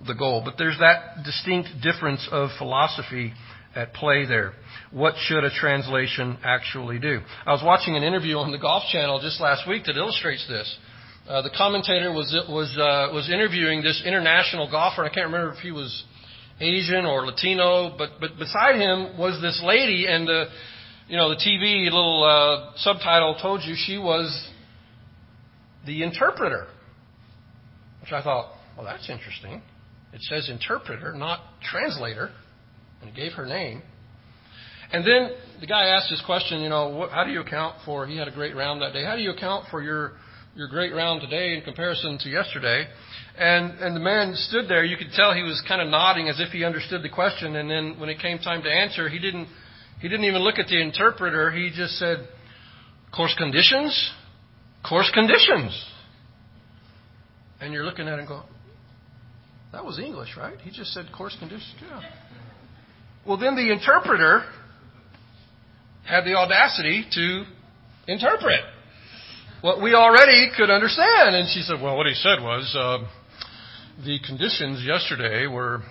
the 0.07 0.15
goal. 0.15 0.43
But 0.45 0.55
there's 0.59 0.79
that 0.79 1.25
distinct 1.25 1.69
difference 1.83 2.27
of 2.31 2.51
philosophy 2.59 3.33
at 3.75 3.95
play 3.95 4.27
there. 4.27 4.53
What 4.91 5.15
should 5.25 5.45
a 5.45 5.51
translation 5.51 6.39
actually 6.45 6.99
do? 6.99 7.21
I 7.47 7.53
was 7.53 7.63
watching 7.65 7.97
an 7.97 8.03
interview 8.03 8.37
on 8.37 8.51
the 8.51 8.59
Golf 8.59 8.83
Channel 8.91 9.21
just 9.21 9.41
last 9.41 9.69
week 9.69 9.85
that 9.87 9.97
illustrates 9.97 10.47
this. 10.49 10.79
Uh, 11.29 11.43
the 11.43 11.51
commentator 11.57 12.13
was 12.13 12.35
was 12.49 12.77
uh, 12.77 13.13
was 13.13 13.31
interviewing 13.31 13.83
this 13.83 14.03
international 14.05 14.71
golfer. 14.71 15.05
I 15.05 15.09
can't 15.09 15.27
remember 15.27 15.53
if 15.53 15.59
he 15.59 15.71
was 15.71 16.05
Asian 16.61 17.05
or 17.07 17.27
Latino, 17.27 17.95
but 17.97 18.11
but 18.21 18.39
beside 18.39 18.77
him 18.77 19.19
was 19.19 19.41
this 19.41 19.61
lady, 19.65 20.07
and 20.07 20.27
the 20.27 20.47
you 21.09 21.17
know 21.17 21.29
the 21.29 21.37
TV 21.37 21.85
little 21.85 22.25
uh, 22.25 22.73
subtitle 22.77 23.37
told 23.41 23.63
you 23.65 23.75
she 23.77 23.99
was 23.99 24.49
the 25.87 26.03
interpreter, 26.03 26.67
which 28.01 28.13
I 28.13 28.23
thought, 28.23 28.53
well, 28.77 28.87
that's 28.87 29.09
interesting. 29.09 29.63
It 30.13 30.23
says 30.23 30.49
interpreter, 30.49 31.13
not 31.13 31.41
translator, 31.63 32.31
and 33.01 33.11
he 33.11 33.17
gave 33.17 33.33
her 33.33 33.47
name. 33.47 33.83
And 34.93 35.07
then 35.07 35.31
the 35.61 35.67
guy 35.67 35.87
asked 35.87 36.11
this 36.11 36.23
question, 36.27 36.61
you 36.61 36.69
know, 36.69 36.89
what, 36.89 37.11
how 37.11 37.23
do 37.25 37.31
you 37.31 37.41
account 37.41 37.77
for? 37.85 38.07
He 38.07 38.17
had 38.17 38.27
a 38.27 38.33
great 38.33 38.57
round 38.57 38.83
that 38.83 38.93
day. 38.93 39.05
How 39.05 39.15
do 39.15 39.23
you 39.23 39.31
account 39.31 39.67
for 39.71 39.81
your 39.83 40.13
your 40.61 40.69
great 40.69 40.93
round 40.93 41.23
today 41.23 41.55
in 41.57 41.63
comparison 41.63 42.19
to 42.19 42.29
yesterday? 42.29 42.85
And 43.39 43.81
and 43.81 43.97
the 43.97 44.01
man 44.01 44.35
stood 44.35 44.69
there. 44.69 44.85
You 44.85 44.99
could 44.99 45.11
tell 45.15 45.33
he 45.33 45.43
was 45.43 45.63
kind 45.67 45.81
of 45.81 45.89
nodding 45.89 46.29
as 46.29 46.39
if 46.39 46.51
he 46.51 46.65
understood 46.65 47.03
the 47.03 47.09
question. 47.09 47.57
And 47.57 47.71
then 47.71 47.99
when 47.99 48.11
it 48.11 48.19
came 48.19 48.39
time 48.39 48.63
to 48.65 48.71
answer, 48.71 49.09
he 49.09 49.19
didn't 49.19 49.49
he 50.03 50.09
didn't 50.09 50.27
even 50.27 50.43
look 50.43 50.59
at 50.59 50.67
the 50.67 50.79
interpreter. 50.79 51.51
He 51.51 51.71
just 51.75 51.95
said, 51.95 52.29
"Course 53.11 53.35
conditions, 53.39 54.11
course 54.87 55.11
conditions." 55.15 55.73
And 57.63 57.73
you're 57.73 57.85
looking 57.85 58.07
at 58.07 58.19
him 58.19 58.27
going, 58.27 58.43
"That 59.73 59.83
was 59.83 59.99
English, 59.99 60.37
right?" 60.37 60.61
He 60.61 60.71
just 60.71 60.93
said 60.93 61.07
course 61.17 61.35
conditions. 61.39 61.75
Yeah. 61.81 62.03
Well, 63.27 63.39
then 63.39 63.57
the 63.57 63.73
interpreter 63.73 64.45
had 66.05 66.27
the 66.27 66.35
audacity 66.35 67.07
to 67.13 67.45
interpret 68.07 68.61
what 69.63 69.83
we 69.83 69.95
already 69.95 70.51
could 70.57 70.71
understand. 70.71 71.37
And 71.37 71.49
she 71.53 71.61
said, 71.63 71.81
Well, 71.83 71.97
what 71.97 72.07
he 72.07 72.15
said 72.15 72.41
was 72.41 72.75
uh, 72.77 72.99
the 74.05 74.19
conditions 74.27 74.83
yesterday 74.85 75.47
were 75.47 75.83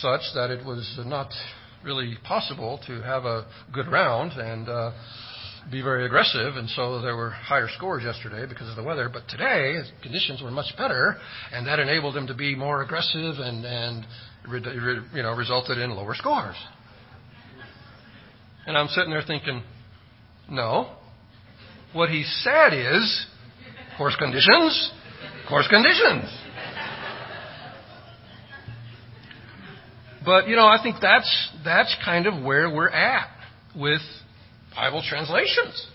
such 0.00 0.22
that 0.34 0.50
it 0.50 0.64
was 0.64 0.98
not 1.04 1.30
really 1.84 2.16
possible 2.24 2.80
to 2.86 3.00
have 3.02 3.24
a 3.24 3.46
good 3.72 3.86
round 3.86 4.32
and 4.32 4.68
uh, 4.68 4.90
be 5.70 5.82
very 5.82 6.06
aggressive, 6.06 6.56
and 6.56 6.68
so 6.70 7.00
there 7.00 7.16
were 7.16 7.30
higher 7.30 7.68
scores 7.76 8.04
yesterday 8.04 8.46
because 8.48 8.68
of 8.68 8.76
the 8.76 8.82
weather. 8.82 9.08
But 9.12 9.28
today, 9.28 9.80
conditions 10.02 10.42
were 10.42 10.50
much 10.50 10.76
better, 10.76 11.16
and 11.52 11.66
that 11.66 11.80
enabled 11.80 12.14
them 12.14 12.26
to 12.28 12.34
be 12.34 12.54
more 12.54 12.82
aggressive 12.82 13.36
and 13.38 13.64
and 13.64 14.06
you 15.14 15.22
know 15.22 15.32
resulted 15.32 15.78
in 15.78 15.90
lower 15.90 16.14
scores. 16.14 16.56
And 18.66 18.76
I'm 18.76 18.88
sitting 18.88 19.10
there 19.10 19.22
thinking, 19.26 19.62
no. 20.50 20.90
What 21.96 22.10
he 22.10 22.24
said 22.24 22.74
is 22.74 23.26
course 23.96 24.14
conditions, 24.16 24.90
course 25.48 25.66
conditions. 25.66 26.24
But 30.22 30.46
you 30.46 30.56
know, 30.56 30.66
I 30.66 30.76
think 30.82 30.96
that's 31.00 31.50
that's 31.64 31.96
kind 32.04 32.26
of 32.26 32.44
where 32.44 32.68
we're 32.68 32.90
at 32.90 33.30
with 33.74 34.02
Bible 34.74 35.02
translations. 35.08 35.86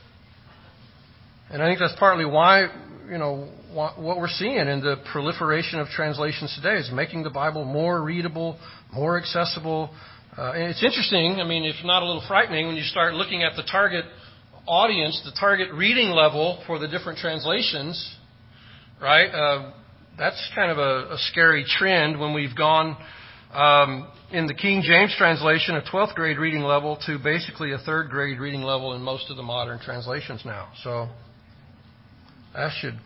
And 1.52 1.62
I 1.62 1.68
think 1.70 1.78
that's 1.78 1.94
partly 2.00 2.26
why, 2.26 2.66
you 3.08 3.20
know, 3.20 3.50
what 3.72 4.18
we're 4.18 4.28
seeing 4.28 4.56
in 4.56 4.82
the 4.82 4.96
proliferation 5.12 5.80
of 5.80 5.88
translations 5.90 6.52
today 6.60 6.80
is 6.80 6.90
making 6.92 7.22
the 7.22 7.30
Bible 7.30 7.64
more 7.64 8.02
readable, 8.02 8.58
more 8.92 9.20
accessible, 9.20 9.94
uh, 10.38 10.54
and 10.54 10.64
it's 10.64 10.82
interesting, 10.82 11.42
I 11.42 11.44
mean, 11.44 11.66
if 11.66 11.76
not 11.84 12.04
a 12.04 12.06
little 12.06 12.24
frightening, 12.26 12.68
when 12.68 12.78
you 12.78 12.84
start 12.84 13.14
looking 13.16 13.44
at 13.44 13.58
the 13.58 13.64
target 13.64 14.06
audience, 14.68 15.22
the 15.26 15.32
target 15.40 15.74
reading 15.74 16.10
level 16.10 16.64
for 16.68 16.80
the 16.80 16.88
different 16.88 17.20
translations, 17.20 18.16
right? 19.02 19.28
Uh, 19.28 19.72
that's 20.18 20.42
kind 20.56 20.72
of 20.72 20.78
a, 20.78 21.14
a, 21.14 21.18
scary 21.32 21.66
trend 21.68 22.20
when 22.20 22.34
we've 22.34 22.56
gone 22.56 22.96
um, 23.54 24.08
in 24.32 24.46
the 24.48 24.54
King 24.54 24.82
James 24.86 25.14
translation, 25.18 25.76
a 25.76 25.82
12th 25.82 26.14
grade 26.16 26.38
reading 26.38 26.62
level, 26.62 26.98
to 27.06 27.18
basically 27.18 27.74
a 27.74 27.78
third 27.80 28.10
grade 28.10 28.40
reading 28.40 28.62
level 28.62 28.94
in 28.94 29.02
most 29.02 29.30
of 29.30 29.38
the 29.38 29.44
modern 29.44 29.80
translations 29.80 30.42
now. 30.46 30.72
So 30.84 31.10
that 32.54 32.72
should 32.80 33.00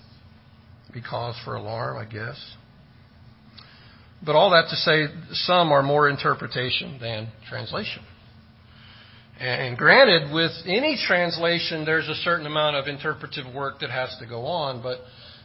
be 0.93 1.01
cause 1.01 1.35
for 1.43 1.55
alarm, 1.55 1.97
I 1.97 2.05
guess. 2.05 2.37
But 4.25 4.35
all 4.35 4.51
that 4.51 4.69
to 4.69 4.75
say, 4.75 5.05
some 5.33 5.71
are 5.71 5.83
more 5.83 6.09
interpretation 6.09 6.97
than 6.99 7.27
translation. 7.49 8.03
And 9.39 9.77
granted, 9.77 10.33
with 10.33 10.51
any 10.65 10.97
translation, 11.07 11.83
there's 11.83 12.07
a 12.07 12.15
certain 12.15 12.45
amount 12.45 12.77
of 12.77 12.87
interpretive 12.87 13.53
work 13.53 13.79
that 13.81 13.89
has 13.89 14.15
to 14.19 14.25
go 14.25 14.45
on, 14.45 14.81
but 14.81 14.99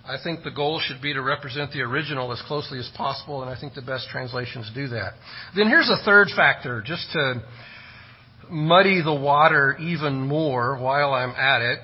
I 0.07 0.16
think 0.22 0.44
the 0.44 0.50
goal 0.50 0.81
should 0.81 1.03
be 1.03 1.12
to 1.12 1.20
represent 1.20 1.72
the 1.72 1.81
original 1.81 2.33
as 2.33 2.40
closely 2.46 2.79
as 2.79 2.88
possible, 2.96 3.42
and 3.42 3.50
I 3.50 3.61
think 3.61 3.74
the 3.74 3.83
best 3.83 4.09
translations 4.11 4.70
do 4.74 4.88
that. 4.88 5.14
Then 5.57 5.66
here's 5.66 5.90
a 5.90 6.05
third 6.05 6.29
factor, 6.35 6.83
just 6.87 7.11
to 7.12 7.42
muddy 8.48 9.03
the 9.03 9.14
water 9.14 9.76
even 9.81 10.20
more 10.20 10.79
while 10.79 11.12
I'm 11.12 11.31
at 11.31 11.62
it. 11.62 11.79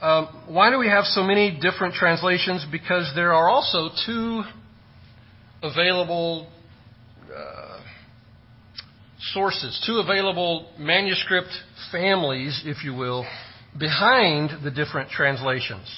Um, 0.00 0.44
why 0.48 0.70
do 0.70 0.78
we 0.78 0.88
have 0.88 1.04
so 1.04 1.22
many 1.22 1.58
different 1.60 1.94
translations? 1.94 2.64
Because 2.70 3.12
there 3.14 3.32
are 3.32 3.48
also 3.48 3.90
two 4.06 4.42
available 5.62 6.48
sources, 9.32 9.82
two 9.86 9.98
available 9.98 10.70
manuscript 10.78 11.50
families, 11.92 12.62
if 12.64 12.84
you 12.84 12.94
will, 12.94 13.26
behind 13.78 14.64
the 14.64 14.70
different 14.70 15.10
translations. 15.10 15.88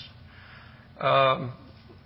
Um, 1.00 1.52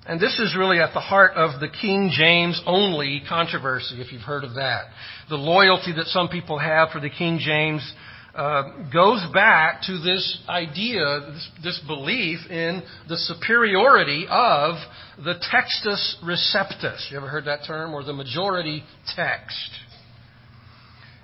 and 0.06 0.20
this 0.20 0.38
is 0.38 0.54
really 0.56 0.78
at 0.78 0.94
the 0.94 1.00
heart 1.00 1.32
of 1.32 1.60
the 1.60 1.68
King 1.68 2.12
James 2.16 2.62
only 2.64 3.22
controversy, 3.28 4.00
if 4.00 4.12
you've 4.12 4.22
heard 4.22 4.44
of 4.44 4.54
that. 4.54 4.84
The 5.28 5.36
loyalty 5.36 5.92
that 5.96 6.06
some 6.06 6.28
people 6.28 6.58
have 6.58 6.90
for 6.90 7.00
the 7.00 7.10
King 7.10 7.38
James 7.40 7.82
uh, 8.36 8.88
goes 8.92 9.26
back 9.32 9.82
to 9.82 9.98
this 9.98 10.38
idea, 10.48 11.20
this, 11.32 11.50
this 11.64 11.80
belief 11.86 12.38
in 12.50 12.82
the 13.08 13.16
superiority 13.16 14.26
of 14.28 14.76
the 15.24 15.34
textus 15.52 16.14
receptus. 16.22 17.10
You 17.10 17.16
ever 17.16 17.28
heard 17.28 17.46
that 17.46 17.60
term? 17.66 17.94
Or 17.94 18.04
the 18.04 18.12
majority 18.12 18.84
text. 19.16 19.70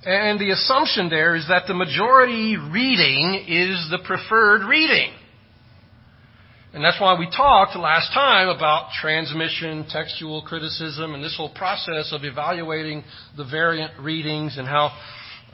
And 0.05 0.41
the 0.41 0.51
assumption 0.51 1.09
there 1.09 1.37
is 1.37 1.47
that 1.49 1.69
the 1.69 1.75
majority 1.75 2.57
reading 2.57 3.45
is 3.47 3.89
the 3.91 4.01
preferred 4.05 4.67
reading. 4.67 5.13
And 6.75 6.83
that's 6.83 7.01
why 7.01 7.19
we 7.19 7.27
talked 7.31 7.77
last 7.77 8.13
time 8.15 8.49
about 8.49 8.91
transmission, 9.01 9.87
textual 9.89 10.43
criticism, 10.43 11.15
and 11.15 11.23
this 11.23 11.37
whole 11.37 11.53
process 11.55 12.13
of 12.13 12.25
evaluating 12.25 13.05
the 13.37 13.45
variant 13.45 13.93
readings 14.01 14.57
and 14.57 14.67
how 14.67 14.91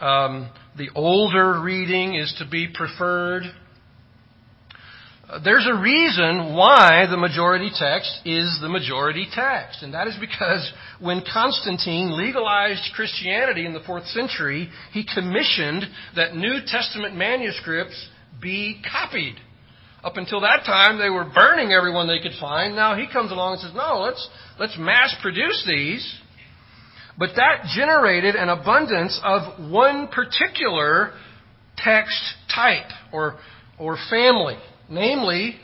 um, 0.01 0.49
the 0.77 0.89
older 0.95 1.61
reading 1.61 2.15
is 2.15 2.35
to 2.39 2.49
be 2.49 2.69
preferred. 2.73 3.43
There's 5.45 5.69
a 5.71 5.79
reason 5.79 6.55
why 6.55 7.05
the 7.11 7.19
majority 7.19 7.71
text 7.75 8.11
is 8.25 8.59
the 8.62 8.69
majority 8.69 9.27
text, 9.31 9.83
and 9.83 9.93
that 9.93 10.09
is 10.09 10.17
because 10.19 10.73
when 11.01 11.23
Constantine 11.31 12.17
legalized 12.17 12.91
Christianity 12.95 13.67
in 13.67 13.75
the 13.75 13.81
fourth 13.81 14.07
century, 14.07 14.71
he 14.93 15.05
commissioned 15.05 15.85
that 16.17 16.35
New 16.35 16.61
Testament 16.67 17.14
manuscripts 17.14 18.09
be 18.41 18.81
copied. 18.91 19.37
Up 20.03 20.17
until 20.17 20.41
that 20.41 20.62
time, 20.64 20.99
they 20.99 21.11
were 21.11 21.31
burning 21.35 21.73
everyone 21.73 22.09
they 22.09 22.21
could 22.21 22.38
find. 22.41 22.75
Now 22.75 22.97
he 22.97 23.07
comes 23.12 23.31
along 23.31 23.55
and 23.55 23.62
says, 23.62 23.75
"No, 23.75 24.01
let's 24.01 24.29
let's 24.59 24.79
mass 24.79 25.14
produce 25.21 25.62
these." 25.67 26.21
But 27.19 27.31
that 27.37 27.67
generated 27.75 28.35
an 28.35 28.49
abundance 28.49 29.21
of 29.23 29.71
one 29.71 30.09
particular 30.09 31.12
text 31.77 32.19
type 32.55 32.91
or, 33.12 33.37
or 33.77 33.99
family, 34.09 34.57
namely 34.88 35.57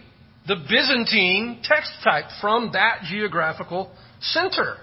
the 0.46 0.56
Byzantine 0.56 1.60
text 1.62 1.92
type 2.02 2.24
from 2.40 2.70
that 2.72 3.02
geographical 3.08 3.90
center. 4.20 4.76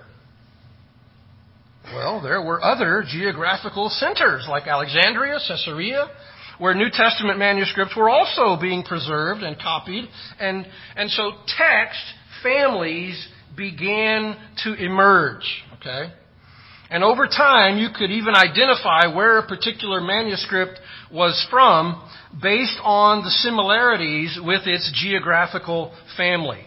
Well, 1.94 2.22
there 2.22 2.42
were 2.42 2.64
other 2.64 3.04
geographical 3.08 3.90
centers 3.90 4.48
like 4.50 4.68
Alexandria, 4.68 5.40
Caesarea, 5.48 6.08
where 6.58 6.74
New 6.74 6.90
Testament 6.92 7.40
manuscripts 7.40 7.96
were 7.96 8.10
also 8.10 8.60
being 8.60 8.84
preserved 8.84 9.42
and 9.42 9.58
copied. 9.60 10.06
And, 10.40 10.66
and 10.96 11.10
so 11.10 11.32
text 11.58 12.00
families 12.44 13.28
began 13.58 14.38
to 14.64 14.74
emerge. 14.74 15.44
Okay? 15.80 16.14
And 16.92 17.04
over 17.04 17.26
time, 17.26 17.78
you 17.78 17.88
could 17.96 18.12
even 18.12 18.36
identify 18.36 19.08
where 19.16 19.40
a 19.40 19.48
particular 19.48 20.02
manuscript 20.02 20.80
was 21.14 21.46
from 21.50 22.10
based 22.42 22.78
on 22.84 23.24
the 23.24 23.30
similarities 23.30 24.38
with 24.42 24.62
its 24.66 24.92
geographical 24.94 25.94
family. 26.18 26.64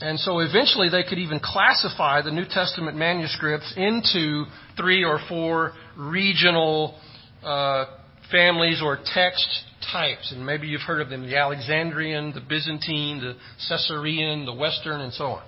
And 0.00 0.18
so 0.20 0.40
eventually 0.40 0.88
they 0.90 1.04
could 1.08 1.18
even 1.18 1.40
classify 1.42 2.20
the 2.20 2.30
New 2.30 2.44
Testament 2.48 2.96
manuscripts 2.96 3.72
into 3.76 4.44
three 4.76 5.04
or 5.04 5.18
four 5.28 5.72
regional 5.96 6.98
uh, 7.42 7.86
families 8.30 8.82
or 8.82 8.98
text 9.14 9.46
types. 9.92 10.32
And 10.32 10.44
maybe 10.44 10.66
you've 10.66 10.82
heard 10.82 11.00
of 11.00 11.08
them 11.08 11.22
the 11.22 11.36
Alexandrian, 11.36 12.32
the 12.34 12.42
Byzantine, 12.42 13.20
the 13.20 13.36
Caesarean, 13.68 14.44
the 14.44 14.54
Western, 14.54 15.00
and 15.00 15.12
so 15.12 15.24
on. 15.24 15.44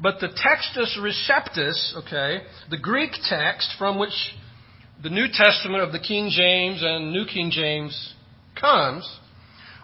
But 0.00 0.20
the 0.20 0.28
Textus 0.28 0.96
Receptus, 0.98 1.96
okay, 2.06 2.44
the 2.70 2.78
Greek 2.78 3.10
text 3.28 3.74
from 3.78 3.98
which 3.98 4.12
the 5.02 5.10
New 5.10 5.26
Testament 5.32 5.82
of 5.82 5.92
the 5.92 6.00
King 6.00 6.30
James 6.30 6.82
and 6.82 7.12
New 7.12 7.24
King 7.24 7.50
James 7.52 8.14
comes, 8.60 9.08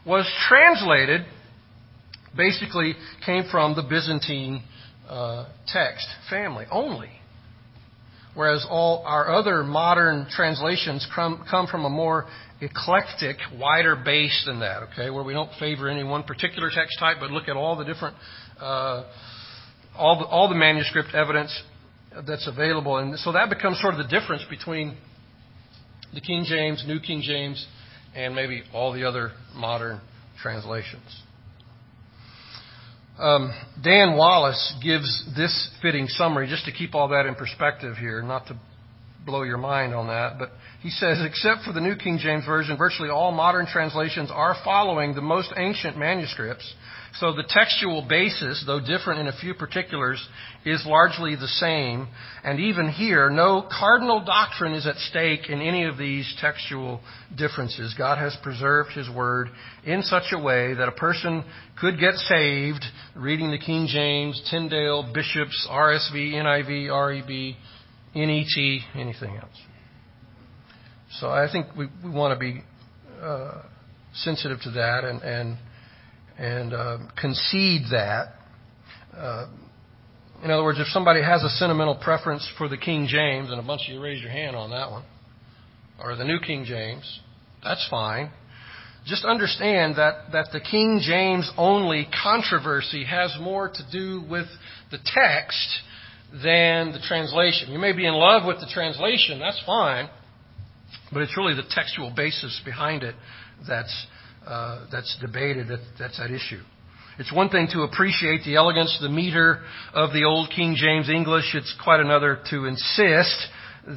was 0.05 0.29
translated 0.48 1.22
basically 2.37 2.94
came 3.24 3.44
from 3.50 3.77
the 3.77 3.83
Byzantine 3.83 4.62
uh, 5.09 5.46
text 5.68 6.07
family 6.29 6.64
only. 6.70 7.11
Whereas 8.35 8.66
all 8.68 9.05
our 9.07 9.33
other 9.33 9.62
modern 9.62 10.27
translations 10.29 11.07
come, 11.14 11.44
come 11.48 11.68
from 11.68 11.85
a 11.85 11.90
more 11.90 12.27
eclectic, 12.61 13.37
wider 13.57 13.94
base 13.94 14.42
than 14.46 14.59
that, 14.59 14.83
okay, 14.85 15.11
where 15.11 15.22
we 15.22 15.33
don't 15.33 15.50
favor 15.61 15.88
any 15.88 16.03
one 16.03 16.24
particular 16.24 16.70
text 16.74 16.98
type, 16.98 17.18
but 17.20 17.31
look 17.31 17.48
at 17.48 17.57
all 17.57 17.77
the 17.77 17.85
different, 17.85 18.16
uh, 18.61 19.05
all, 19.96 20.18
the, 20.18 20.24
all 20.24 20.48
the 20.48 20.57
manuscript 20.57 21.14
evidence 21.14 21.57
that's 22.27 22.46
available. 22.46 22.98
And 22.98 23.18
so 23.18 23.33
that 23.33 23.48
becomes 23.50 23.81
sort 23.81 23.94
of 23.94 23.98
the 23.98 24.18
difference 24.18 24.44
between 24.48 24.96
the 26.12 26.20
King 26.20 26.44
James, 26.46 26.85
New 26.87 27.00
King 27.00 27.22
James, 27.22 27.66
and 28.14 28.35
maybe 28.35 28.62
all 28.72 28.92
the 28.92 29.05
other 29.05 29.33
modern 29.55 30.00
translations. 30.40 31.22
Um, 33.18 33.53
Dan 33.83 34.16
Wallace 34.16 34.74
gives 34.83 35.24
this 35.37 35.70
fitting 35.81 36.09
summary 36.09 36.48
just 36.48 36.64
to 36.64 36.72
keep 36.72 36.94
all 36.94 37.09
that 37.09 37.27
in 37.27 37.35
perspective 37.35 37.96
here, 37.96 38.22
not 38.22 38.46
to 38.48 38.59
blow 39.24 39.42
your 39.42 39.58
mind 39.58 39.94
on 39.94 40.08
that, 40.08 40.38
but 40.38 40.50
he 40.82 40.90
says, 40.90 41.18
except 41.24 41.62
for 41.64 41.72
the 41.72 41.80
New 41.80 41.96
King 41.96 42.18
James 42.18 42.44
Version, 42.44 42.76
virtually 42.76 43.08
all 43.08 43.32
modern 43.32 43.66
translations 43.66 44.30
are 44.32 44.54
following 44.64 45.14
the 45.14 45.22
most 45.22 45.52
ancient 45.56 45.96
manuscripts 45.96 46.74
so 47.20 47.32
the 47.32 47.44
textual 47.48 48.02
basis, 48.08 48.64
though 48.66 48.80
different 48.80 49.20
in 49.20 49.28
a 49.28 49.38
few 49.38 49.54
particulars, 49.54 50.20
is 50.64 50.84
largely 50.84 51.37
the 51.37 51.46
same. 51.46 52.08
And 52.42 52.58
even 52.58 52.88
here, 52.88 53.30
no 53.30 53.68
cardinal 53.70 54.24
doctrine 54.24 54.72
is 54.72 54.84
at 54.87 54.96
stake 54.96 55.48
in 55.48 55.60
any 55.60 55.84
of 55.84 55.96
these 55.96 56.34
textual 56.40 57.00
differences. 57.37 57.94
God 57.96 58.18
has 58.18 58.37
preserved 58.42 58.90
His 58.92 59.08
Word 59.08 59.48
in 59.84 60.02
such 60.02 60.32
a 60.32 60.42
way 60.42 60.74
that 60.74 60.88
a 60.88 60.92
person 60.92 61.44
could 61.80 62.00
get 62.00 62.14
saved 62.14 62.84
reading 63.14 63.52
the 63.52 63.58
King 63.58 63.87
James, 63.87 64.42
Tyndale, 64.50 65.12
Bishops, 65.14 65.68
RSV, 65.70 66.32
NIV, 66.32 66.88
REB, 66.90 67.56
NET, 68.14 68.81
anything 68.94 69.37
else. 69.37 69.61
So 71.20 71.29
I 71.29 71.48
think 71.50 71.66
we, 71.77 71.87
to 72.35 72.38
be 72.38 72.62
uh, 73.22 73.62
sensitive 74.14 74.61
to 74.62 74.70
that 74.72 75.05
and, 75.05 75.22
uh, 76.74 76.98
concede 77.20 77.83
that. 77.90 78.35
Uh, 79.16 79.46
in 80.42 80.50
other 80.50 80.64
words, 80.64 80.81
if 80.81 80.88
somebody 80.88 81.22
has 81.22 81.42
a 81.42 81.48
sentimental 81.50 81.94
preference 81.94 82.48
for 82.59 82.68
the 82.68 82.77
King 82.77 83.07
James, 83.09 83.50
and 83.50 83.61
a 83.61 83.62
bunch 83.62 83.83
of 83.88 83.94
you 83.94 84.03
raise 84.03 84.20
your 84.20 84.31
hand 84.31 84.57
on 84.57 84.70
that 84.70 84.90
one, 84.90 85.05
or 86.03 86.16
the 86.16 86.24
New 86.24 86.40
King 86.40 86.64
James, 86.64 87.20
that's 87.62 87.87
fine. 87.88 88.31
Just 89.07 89.24
understand 89.24 89.96
that, 89.96 90.33
that 90.33 90.48
the 90.53 90.61
King 90.61 91.00
James 91.03 91.50
only 91.57 92.09
controversy 92.22 93.05
has 93.05 93.35
more 93.40 93.68
to 93.68 93.83
do 93.92 94.22
with 94.29 94.46
the 94.90 94.98
text 94.98 95.68
than 96.42 96.92
the 96.92 97.01
translation. 97.07 97.70
You 97.70 97.79
may 97.79 97.92
be 97.92 98.07
in 98.07 98.14
love 98.14 98.47
with 98.47 98.59
the 98.59 98.66
translation, 98.73 99.38
that's 99.38 99.62
fine, 99.64 100.09
but 101.12 101.23
it's 101.23 101.37
really 101.37 101.55
the 101.55 101.68
textual 101.70 102.12
basis 102.14 102.61
behind 102.64 103.03
it 103.03 103.14
that's 103.68 104.07
uh, 104.47 104.87
that's 104.92 105.16
debated, 105.20 105.68
that, 105.68 105.81
that's 105.99 106.20
at 106.20 106.31
issue. 106.31 106.61
It's 107.18 107.33
one 107.33 107.49
thing 107.49 107.68
to 107.73 107.83
appreciate 107.83 108.42
the 108.44 108.57
elegance, 108.57 108.99
the 109.01 109.09
meter 109.09 109.62
of 109.94 110.12
the 110.12 110.25
old 110.25 110.51
King 110.55 110.75
James 110.77 111.09
English. 111.09 111.55
It's 111.55 111.75
quite 111.83 112.01
another 112.01 112.40
to 112.51 112.64
insist 112.66 113.47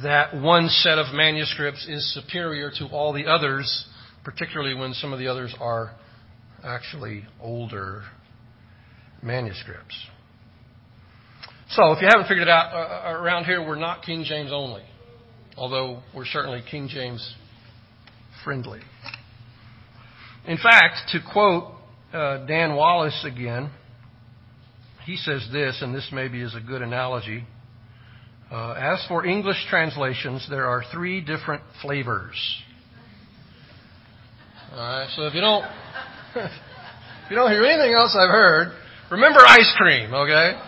that 0.02 0.40
one 0.40 0.68
set 0.68 0.98
of 0.98 1.14
manuscripts 1.14 1.86
is 1.88 2.14
superior 2.14 2.70
to 2.78 2.86
all 2.86 3.12
the 3.12 3.26
others, 3.26 3.86
particularly 4.24 4.74
when 4.74 4.94
some 4.94 5.12
of 5.12 5.18
the 5.18 5.26
others 5.26 5.54
are 5.60 5.94
actually 6.64 7.24
older 7.40 8.04
manuscripts. 9.22 9.96
So, 11.70 11.92
if 11.92 12.00
you 12.00 12.08
haven't 12.10 12.28
figured 12.28 12.48
it 12.48 12.50
out, 12.50 12.72
uh, 12.72 13.08
uh 13.08 13.20
around 13.20 13.44
here 13.44 13.66
we're 13.66 13.76
not 13.76 14.02
King 14.02 14.24
James 14.24 14.50
only, 14.52 14.82
although 15.56 16.02
we're 16.14 16.24
certainly 16.24 16.62
King 16.68 16.88
James 16.88 17.34
friendly. 18.42 18.80
In 20.46 20.56
fact, 20.56 21.10
to 21.12 21.18
quote 21.30 21.74
uh, 22.12 22.46
Dan 22.46 22.74
Wallace 22.74 23.22
again, 23.26 23.70
he 25.04 25.16
says 25.16 25.46
this, 25.52 25.82
and 25.82 25.94
this 25.94 26.08
maybe 26.10 26.40
is 26.40 26.54
a 26.54 26.60
good 26.60 26.80
analogy. 26.80 27.44
Uh, 28.50 28.72
as 28.72 29.04
for 29.08 29.26
English 29.26 29.66
translations, 29.68 30.46
there 30.48 30.64
are 30.64 30.82
three 30.90 31.20
different 31.20 31.62
flavors. 31.82 32.62
All 34.72 34.78
right, 34.78 35.08
so 35.14 35.26
if 35.26 35.34
you 35.34 35.42
don't, 35.42 35.64
if 36.34 37.30
you 37.30 37.36
don't 37.36 37.50
hear 37.50 37.64
anything 37.64 37.92
else 37.92 38.16
I've 38.18 38.30
heard, 38.30 38.72
remember 39.10 39.40
ice 39.40 39.74
cream, 39.76 40.14
okay? 40.14 40.58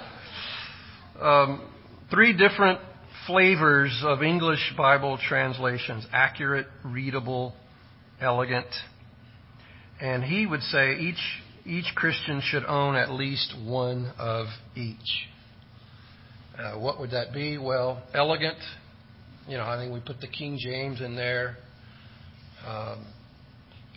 Um, 1.20 1.68
three 2.10 2.32
different 2.32 2.80
flavors 3.26 4.02
of 4.04 4.22
English 4.22 4.72
Bible 4.76 5.18
translations: 5.28 6.06
accurate, 6.12 6.66
readable, 6.84 7.54
elegant, 8.20 8.66
and 10.00 10.24
he 10.24 10.46
would 10.46 10.62
say 10.62 10.98
each, 10.98 11.20
each 11.66 11.94
Christian 11.94 12.40
should 12.42 12.64
own 12.64 12.96
at 12.96 13.10
least 13.10 13.54
one 13.66 14.12
of 14.18 14.46
each. 14.74 14.96
Uh, 16.58 16.78
what 16.78 16.98
would 16.98 17.10
that 17.10 17.34
be? 17.34 17.58
Well, 17.58 18.02
elegant. 18.14 18.58
You 19.46 19.58
know, 19.58 19.64
I 19.64 19.76
think 19.76 19.92
we 19.92 20.00
put 20.00 20.20
the 20.20 20.28
King 20.28 20.58
James 20.58 21.02
in 21.02 21.16
there. 21.16 21.56
Um, 22.66 23.06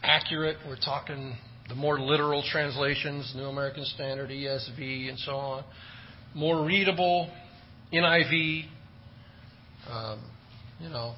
accurate. 0.02 0.58
We're 0.68 0.76
talking 0.76 1.38
the 1.70 1.76
more 1.76 2.00
literal 2.00 2.44
translations, 2.52 3.34
New 3.36 3.46
American 3.46 3.86
Standard, 3.86 4.30
ESV, 4.30 5.10
and 5.10 5.20
so 5.20 5.32
on. 5.36 5.64
More 6.36 6.66
readable, 6.66 7.30
NIV. 7.94 8.66
Um, 9.90 10.20
you 10.80 10.90
know, 10.90 11.14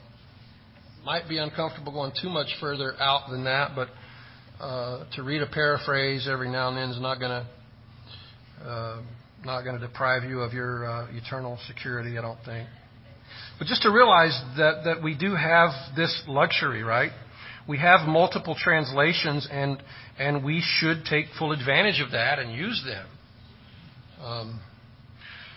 might 1.06 1.30
be 1.30 1.38
uncomfortable 1.38 1.94
going 1.94 2.12
too 2.22 2.30
much 2.30 2.48
further 2.60 2.94
out 3.00 3.30
than 3.30 3.46
that, 3.46 3.72
but 3.76 3.90
uh, 4.60 5.06
to 5.16 5.24
read 5.24 5.42
a 5.42 5.48
paraphrase 5.48 6.28
every 6.30 6.50
now 6.50 6.68
and 6.70 6.78
then 6.78 6.90
is 6.90 7.00
not 7.00 7.20
going 7.20 7.32
to 7.32 8.68
uh, 8.68 9.02
not 9.46 9.62
going 9.62 9.80
to 9.80 9.86
deprive 9.86 10.24
you 10.24 10.42
of 10.42 10.52
your 10.54 10.86
uh, 10.86 11.08
eternal 11.12 11.58
security. 11.68 12.18
I 12.18 12.22
don't 12.22 12.40
think. 12.44 12.68
But 13.58 13.68
just 13.68 13.84
to 13.84 13.92
realize 13.92 14.38
that 14.58 14.82
that 14.86 15.04
we 15.04 15.16
do 15.16 15.36
have 15.36 15.70
this 15.96 16.24
luxury, 16.28 16.84
right? 16.84 17.12
We 17.68 17.78
have 17.80 18.08
multiple 18.08 18.56
translations, 18.58 19.48
and 19.50 19.82
and 20.20 20.44
we 20.44 20.62
should 20.62 21.06
take 21.06 21.28
full 21.40 21.52
advantage 21.52 22.02
of 22.02 22.12
that 22.12 22.40
and 22.40 22.54
use 22.54 22.84
them. 22.86 23.08
Um, 24.22 24.62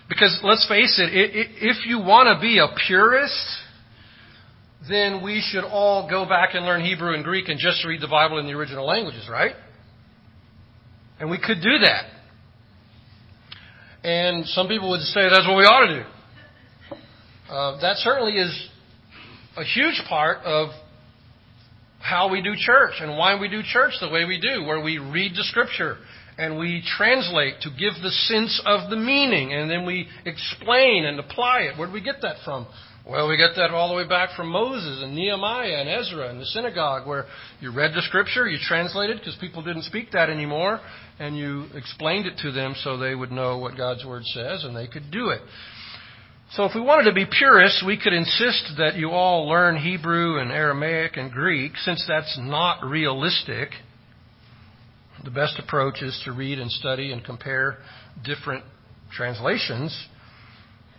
because 0.09 0.41
let's 0.43 0.67
face 0.69 0.99
it, 0.99 1.11
if 1.13 1.87
you 1.87 1.99
want 1.99 2.35
to 2.35 2.41
be 2.41 2.59
a 2.59 2.69
purist, 2.87 3.35
then 4.89 5.23
we 5.23 5.45
should 5.47 5.65
all 5.65 6.09
go 6.09 6.25
back 6.25 6.51
and 6.55 6.65
learn 6.65 6.83
Hebrew 6.83 7.15
and 7.15 7.23
Greek 7.23 7.49
and 7.49 7.59
just 7.59 7.85
read 7.85 8.01
the 8.01 8.09
Bible 8.09 8.39
in 8.39 8.47
the 8.47 8.53
original 8.53 8.87
languages, 8.87 9.29
right? 9.31 9.55
And 11.21 11.31
we 11.31 11.39
could 11.39 11.61
do 11.61 11.79
that. 11.81 12.05
And 14.03 14.47
some 14.47 14.69
people 14.69 14.91
would 14.91 15.01
say 15.01 15.23
that's 15.29 15.47
what 15.47 15.57
we 15.57 15.65
ought 15.65 15.87
to 15.87 16.03
do. 16.03 17.53
Uh, 17.53 17.81
that 17.81 17.97
certainly 17.97 18.33
is 18.33 18.69
a 19.57 19.65
huge 19.65 20.01
part 20.09 20.39
of 20.45 20.69
how 22.01 22.31
we 22.31 22.41
do 22.41 22.55
church 22.57 22.95
and 23.01 23.19
why 23.19 23.39
we 23.39 23.49
do 23.49 23.61
church 23.63 23.93
the 24.01 24.09
way 24.09 24.25
we 24.25 24.41
do, 24.41 24.65
where 24.65 24.81
we 24.81 24.99
read 24.99 25.33
the 25.33 25.45
Scripture 25.45 25.99
and 26.39 26.57
we 26.57 26.83
translate 26.97 27.61
to 27.63 27.71
give 27.71 27.95
the 28.01 28.11
sense 28.11 28.63
of 28.65 28.89
the 28.91 28.97
meaning, 28.97 29.53
and 29.53 29.69
then 29.69 29.85
we 29.85 30.07
explain 30.25 31.05
and 31.05 31.19
apply 31.19 31.63
it. 31.63 31.77
Where 31.77 31.89
do 31.89 31.93
we 31.93 32.01
get 32.01 32.23
that 32.23 32.37
from? 32.45 32.67
Well, 33.09 33.29
we 33.29 33.37
get 33.39 33.57
that 33.57 33.71
all 33.71 33.89
the 33.89 33.95
way 33.95 34.07
back 34.07 34.37
from 34.37 34.49
Moses 34.49 35.03
and 35.03 35.17
Nehemiah 35.17 35.81
and 35.81 35.89
Ezra 35.89 36.29
and 36.29 36.39
the 36.39 36.45
synagogue, 36.45 37.09
where 37.09 37.25
you 37.59 37.75
read 37.75 37.93
the 37.95 38.03
scripture, 38.03 38.47
you 38.47 38.59
translated 38.61 39.19
because 39.19 39.37
people 39.41 39.63
didn't 39.63 39.85
speak 39.85 40.13
that 40.13 40.29
anymore, 40.29 40.79
and 41.19 41.37
you 41.37 41.67
explained 41.75 42.27
it 42.27 42.39
to 42.43 42.53
them 42.53 42.75
so 42.85 42.99
they 42.99 43.15
would 43.15 43.33
know 43.33 43.59
what 43.59 43.77
God's 43.77 44.05
word 44.05 44.25
says 44.27 44.65
and 44.65 44.77
they 44.77 44.87
could 44.87 45.11
do 45.11 45.31
it. 45.31 45.41
So 46.53 46.65
if 46.65 46.75
we 46.75 46.81
wanted 46.81 47.05
to 47.05 47.15
be 47.15 47.27
purists, 47.27 47.83
we 47.85 47.99
could 47.99 48.13
insist 48.13 48.73
that 48.79 48.97
you 48.97 49.11
all 49.11 49.49
learn 49.49 49.77
Hebrew 49.77 50.39
and 50.39 50.53
Aramaic 50.53 51.17
and 51.17 51.31
Greek, 51.33 51.77
since 51.79 52.05
that's 52.07 52.39
not 52.41 52.85
realistic. 52.85 53.71
The 55.25 55.31
best 55.31 55.59
approach 55.59 56.01
is 56.03 56.21
to 56.25 56.33
read 56.33 56.59
and 56.59 56.71
study 56.71 57.13
and 57.13 57.25
compare 57.25 57.79
different 58.25 58.65
translations, 59.13 60.07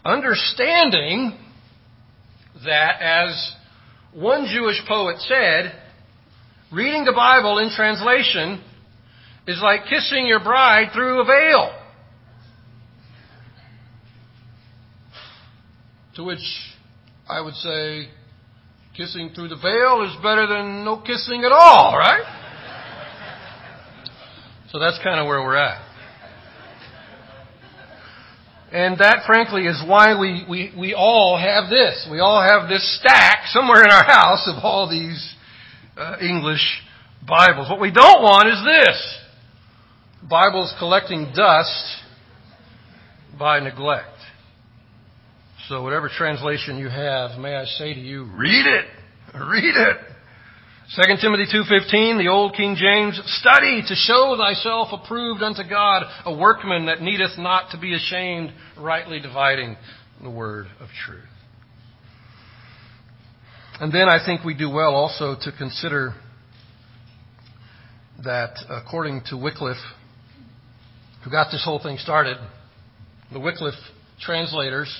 understanding 0.03 1.38
that, 2.65 3.01
as 3.01 3.53
one 4.13 4.47
Jewish 4.51 4.82
poet 4.88 5.17
said, 5.20 5.74
reading 6.72 7.05
the 7.05 7.13
Bible 7.13 7.59
in 7.59 7.70
translation 7.74 8.61
is 9.47 9.59
like 9.63 9.86
kissing 9.89 10.28
your 10.28 10.43
bride 10.43 10.89
through 10.93 11.22
a 11.22 11.26
veil. 11.26 11.76
To 16.15 16.24
which 16.26 16.39
I 17.28 17.39
would 17.39 17.53
say, 17.53 18.09
kissing 18.97 19.32
through 19.34 19.47
the 19.47 19.55
veil 19.55 20.03
is 20.03 20.15
better 20.22 20.45
than 20.45 20.84
no 20.84 20.97
kissing 20.97 21.43
at 21.45 21.53
all, 21.53 21.95
right? 21.97 22.38
So 24.72 24.78
that's 24.78 24.99
kind 25.03 25.20
of 25.20 25.26
where 25.26 25.41
we're 25.41 25.55
at. 25.55 25.82
And 28.72 28.99
that, 28.99 29.24
frankly, 29.26 29.63
is 29.65 29.82
why 29.88 30.20
we, 30.20 30.45
we, 30.47 30.72
we 30.78 30.93
all 30.93 31.39
have 31.39 31.72
this. 31.72 32.07
We 32.11 32.20
all 32.20 32.39
have 32.39 32.70
this 32.70 32.99
stack 32.99 33.47
somewhere 33.47 33.84
in 33.84 33.89
our 33.89 34.03
house 34.03 34.47
of 34.47 34.63
all 34.63 34.88
these 34.88 35.34
uh, 35.97 36.17
English 36.22 36.61
Bibles. 37.28 37.67
What 37.67 37.82
we 37.82 37.91
don't 37.91 38.22
want 38.22 38.47
is 38.47 38.63
this 38.63 39.17
Bibles 40.30 40.72
collecting 40.78 41.32
dust 41.36 42.03
by 43.39 43.59
neglect. 43.59 44.05
So 45.67 45.82
whatever 45.82 46.09
translation 46.15 46.78
you 46.78 46.89
have, 46.89 47.39
may 47.39 47.55
I 47.55 47.65
say 47.65 47.95
to 47.95 47.99
you, 47.99 48.26
read 48.36 48.67
it. 48.67 48.86
Read 49.34 49.76
it. 49.76 49.97
2 50.95 51.03
Timothy 51.21 51.45
2:15, 51.45 52.17
the 52.17 52.29
old 52.29 52.55
King 52.55 52.75
James, 52.75 53.21
study 53.37 53.83
to 53.83 53.93
show 53.93 54.35
thyself 54.35 54.87
approved 54.91 55.43
unto 55.43 55.61
God, 55.63 56.03
a 56.25 56.33
workman 56.35 56.87
that 56.87 56.99
needeth 56.99 57.37
not 57.37 57.69
to 57.71 57.77
be 57.77 57.93
ashamed, 57.93 58.51
rightly 58.75 59.19
dividing 59.19 59.77
the 60.23 60.31
word 60.31 60.65
of 60.79 60.87
truth. 61.05 61.21
And 63.79 63.93
then 63.93 64.09
I 64.09 64.17
think 64.25 64.43
we 64.43 64.55
do 64.55 64.67
well 64.67 64.95
also 64.95 65.35
to 65.39 65.51
consider 65.51 66.15
that 68.23 68.57
according 68.67 69.21
to 69.27 69.37
Wycliffe, 69.37 69.77
who 71.23 71.29
got 71.29 71.51
this 71.51 71.63
whole 71.63 71.77
thing 71.77 71.99
started, 71.99 72.37
the 73.31 73.39
Wycliffe 73.39 73.75
translators 74.19 74.91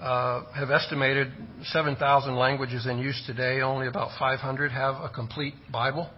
Uh, 0.00 0.42
have 0.52 0.70
estimated 0.70 1.28
7,000 1.64 2.34
languages 2.34 2.86
in 2.86 2.98
use 2.98 3.22
today. 3.26 3.60
Only 3.60 3.86
about 3.86 4.10
500 4.18 4.72
have 4.72 4.96
a 4.96 5.08
complete 5.08 5.54
Bible. 5.72 6.10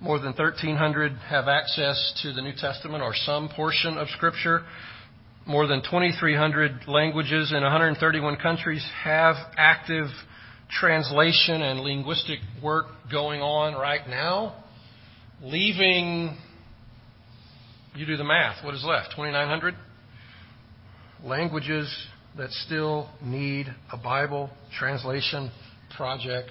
More 0.00 0.18
than 0.18 0.32
1,300 0.32 1.12
have 1.28 1.48
access 1.48 2.20
to 2.22 2.32
the 2.32 2.42
New 2.42 2.54
Testament 2.56 3.02
or 3.02 3.14
some 3.14 3.50
portion 3.50 3.98
of 3.98 4.08
Scripture. 4.08 4.62
More 5.46 5.66
than 5.66 5.82
2,300 5.82 6.88
languages 6.88 7.52
in 7.54 7.62
131 7.62 8.36
countries 8.36 8.84
have 9.02 9.36
active 9.56 10.08
translation 10.70 11.62
and 11.62 11.80
linguistic 11.80 12.38
work 12.62 12.86
going 13.12 13.42
on 13.42 13.74
right 13.74 14.08
now. 14.08 14.64
Leaving, 15.42 16.36
you 17.94 18.06
do 18.06 18.16
the 18.16 18.24
math, 18.24 18.64
what 18.64 18.74
is 18.74 18.82
left? 18.82 19.10
2,900 19.10 19.74
languages 21.22 21.94
that 22.36 22.50
still 22.50 23.08
need 23.22 23.66
a 23.92 23.96
Bible 23.96 24.50
translation 24.78 25.50
project 25.96 26.50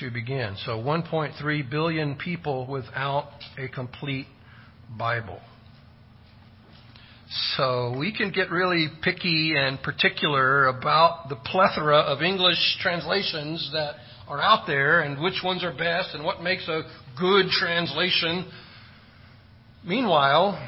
to 0.00 0.10
begin. 0.10 0.56
So 0.64 0.72
1.3 0.72 1.70
billion 1.70 2.16
people 2.16 2.66
without 2.66 3.28
a 3.58 3.68
complete 3.68 4.26
Bible. 4.98 5.40
So 7.56 7.94
we 7.98 8.14
can 8.14 8.30
get 8.30 8.50
really 8.50 8.88
picky 9.02 9.54
and 9.56 9.82
particular 9.82 10.66
about 10.66 11.28
the 11.28 11.36
plethora 11.36 11.98
of 11.98 12.22
English 12.22 12.78
translations 12.80 13.70
that 13.72 13.94
are 14.28 14.40
out 14.40 14.66
there 14.66 15.00
and 15.00 15.20
which 15.22 15.40
ones 15.44 15.64
are 15.64 15.72
best 15.72 16.14
and 16.14 16.24
what 16.24 16.42
makes 16.42 16.68
a 16.68 16.82
good 17.18 17.46
translation. 17.50 18.50
Meanwhile, 19.84 20.58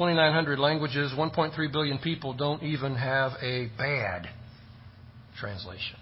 2,900 0.00 0.58
languages, 0.58 1.12
1.3 1.14 1.70
billion 1.70 1.98
people 1.98 2.32
don't 2.32 2.62
even 2.62 2.94
have 2.94 3.32
a 3.42 3.68
bad 3.76 4.30
translation. 5.38 5.98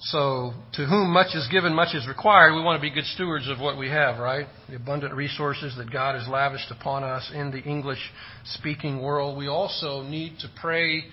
So, 0.00 0.52
to 0.72 0.84
whom 0.84 1.12
much 1.12 1.36
is 1.36 1.46
given, 1.52 1.72
much 1.74 1.94
is 1.94 2.08
required. 2.08 2.56
We 2.56 2.62
want 2.62 2.82
to 2.82 2.82
be 2.82 2.92
good 2.92 3.04
stewards 3.04 3.48
of 3.48 3.60
what 3.60 3.78
we 3.78 3.88
have, 3.88 4.18
right? 4.18 4.48
The 4.68 4.74
abundant 4.74 5.14
resources 5.14 5.76
that 5.76 5.92
God 5.92 6.18
has 6.18 6.26
lavished 6.26 6.72
upon 6.72 7.04
us 7.04 7.30
in 7.32 7.52
the 7.52 7.62
English 7.62 8.00
speaking 8.44 9.00
world. 9.00 9.38
We 9.38 9.46
also 9.46 10.02
need 10.02 10.40
to 10.40 10.48
pray 10.60 11.04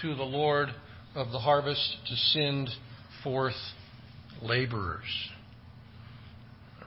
to 0.00 0.14
the 0.14 0.22
Lord 0.22 0.68
of 1.16 1.32
the 1.32 1.40
harvest 1.40 1.96
to 2.06 2.14
send 2.14 2.68
forth 3.24 3.56
laborers 4.40 5.02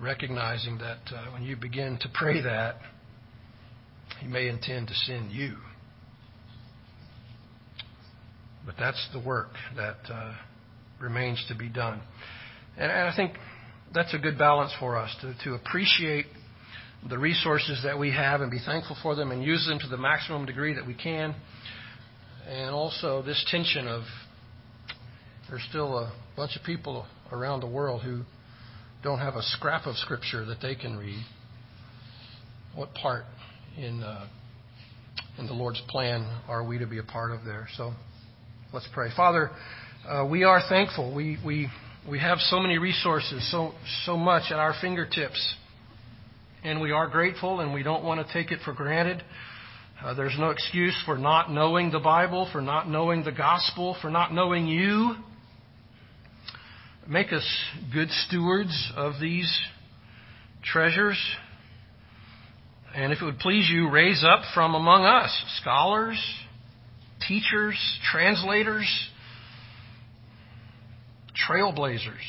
recognizing 0.01 0.77
that 0.79 0.99
uh, 1.13 1.31
when 1.31 1.43
you 1.43 1.55
begin 1.55 1.97
to 2.01 2.09
pray 2.13 2.41
that, 2.41 2.75
He 4.19 4.27
may 4.27 4.47
intend 4.47 4.87
to 4.87 4.93
send 4.93 5.31
you. 5.31 5.55
But 8.65 8.75
that's 8.79 9.07
the 9.13 9.19
work 9.19 9.49
that 9.75 9.97
uh, 10.11 10.33
remains 10.99 11.43
to 11.49 11.55
be 11.55 11.69
done. 11.69 12.01
And, 12.77 12.91
and 12.91 13.07
I 13.07 13.15
think 13.15 13.33
that's 13.93 14.13
a 14.13 14.17
good 14.17 14.37
balance 14.37 14.71
for 14.79 14.97
us 14.97 15.15
to, 15.21 15.35
to 15.43 15.55
appreciate 15.55 16.25
the 17.09 17.17
resources 17.17 17.81
that 17.83 17.97
we 17.97 18.11
have 18.11 18.41
and 18.41 18.51
be 18.51 18.59
thankful 18.63 18.95
for 19.01 19.15
them 19.15 19.31
and 19.31 19.43
use 19.43 19.65
them 19.67 19.79
to 19.79 19.87
the 19.87 19.97
maximum 19.97 20.45
degree 20.45 20.73
that 20.75 20.85
we 20.85 20.93
can. 20.93 21.35
And 22.47 22.73
also 22.73 23.21
this 23.21 23.43
tension 23.49 23.87
of 23.87 24.03
there's 25.49 25.63
still 25.69 25.97
a 25.97 26.13
bunch 26.37 26.55
of 26.55 26.63
people 26.63 27.05
around 27.31 27.59
the 27.61 27.67
world 27.67 28.03
who 28.03 28.21
don't 29.03 29.19
have 29.19 29.35
a 29.35 29.41
scrap 29.41 29.85
of 29.85 29.95
Scripture 29.97 30.45
that 30.45 30.61
they 30.61 30.75
can 30.75 30.97
read, 30.97 31.23
what 32.75 32.93
part 32.93 33.23
in 33.77 34.03
uh, 34.03 34.27
in 35.37 35.47
the 35.47 35.53
Lord's 35.53 35.81
plan 35.89 36.41
are 36.47 36.63
we 36.63 36.77
to 36.77 36.85
be 36.85 36.99
a 36.99 37.03
part 37.03 37.31
of 37.31 37.43
there? 37.43 37.67
So 37.77 37.93
let's 38.73 38.87
pray. 38.93 39.09
Father, 39.15 39.49
uh, 40.07 40.27
we 40.29 40.43
are 40.43 40.61
thankful. 40.69 41.15
We 41.15 41.37
we 41.43 41.67
we 42.07 42.19
have 42.19 42.37
so 42.39 42.59
many 42.59 42.77
resources, 42.77 43.49
so 43.51 43.73
so 44.05 44.17
much 44.17 44.51
at 44.51 44.59
our 44.59 44.75
fingertips, 44.81 45.55
and 46.63 46.79
we 46.79 46.91
are 46.91 47.07
grateful, 47.07 47.59
and 47.59 47.73
we 47.73 47.83
don't 47.83 48.03
want 48.03 48.25
to 48.25 48.33
take 48.33 48.51
it 48.51 48.59
for 48.63 48.73
granted. 48.73 49.23
Uh, 50.03 50.13
there's 50.15 50.35
no 50.39 50.49
excuse 50.49 50.95
for 51.05 51.17
not 51.17 51.51
knowing 51.51 51.91
the 51.91 51.99
Bible, 51.99 52.49
for 52.51 52.61
not 52.61 52.89
knowing 52.89 53.23
the 53.23 53.31
gospel, 53.31 53.95
for 54.01 54.09
not 54.09 54.33
knowing 54.33 54.67
you. 54.67 55.15
Make 57.07 57.33
us 57.33 57.45
good 57.93 58.09
stewards 58.09 58.91
of 58.95 59.13
these 59.19 59.51
treasures. 60.63 61.19
And 62.95 63.11
if 63.11 63.21
it 63.21 63.25
would 63.25 63.39
please 63.39 63.69
you, 63.69 63.89
raise 63.89 64.23
up 64.23 64.41
from 64.53 64.75
among 64.75 65.05
us 65.05 65.31
scholars, 65.61 66.21
teachers, 67.27 67.77
translators, 68.11 68.87
trailblazers. 71.49 72.21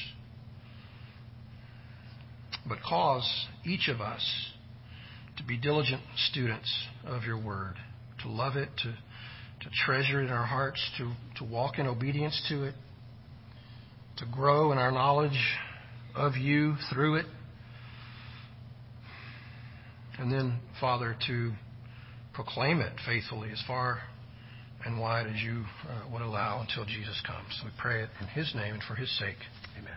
But 2.67 2.79
cause 2.89 3.47
each 3.65 3.89
of 3.89 4.01
us 4.01 4.25
to 5.37 5.45
be 5.45 5.59
diligent 5.59 6.03
students 6.31 6.73
of 7.05 7.25
your 7.25 7.39
word, 7.39 7.75
to 8.23 8.29
love 8.29 8.57
it, 8.57 8.69
to, 8.79 8.91
to 8.93 9.71
treasure 9.85 10.23
it 10.23 10.27
in 10.27 10.31
our 10.31 10.47
hearts, 10.47 10.81
to, 10.99 11.13
to 11.37 11.45
walk 11.45 11.79
in 11.79 11.87
obedience 11.87 12.41
to 12.49 12.65
it 12.65 12.75
to 14.19 14.27
grow 14.27 14.73
in 14.73 14.79
our 14.79 14.93
knowledge 14.93 15.39
of 16.15 16.37
you 16.37 16.77
through 16.93 17.17
it. 17.17 17.27
And 20.19 20.31
then, 20.31 20.61
Father, 20.81 21.17
to 21.27 21.53
proclaim 22.35 22.81
it 22.81 22.93
faithfully 23.07 23.51
as 23.51 23.63
far 23.67 24.01
and 24.85 24.99
wide 24.99 25.27
as 25.27 25.41
you 25.43 25.65
uh, 25.89 26.13
would 26.13 26.23
allow 26.23 26.61
until 26.61 26.85
Jesus 26.85 27.21
comes. 27.27 27.61
We 27.65 27.71
pray 27.79 28.03
it 28.03 28.11
in 28.21 28.27
His 28.29 28.55
name 28.55 28.75
and 28.75 28.83
for 28.83 28.95
His 28.95 29.17
sake. 29.19 29.39
Amen. 29.79 29.92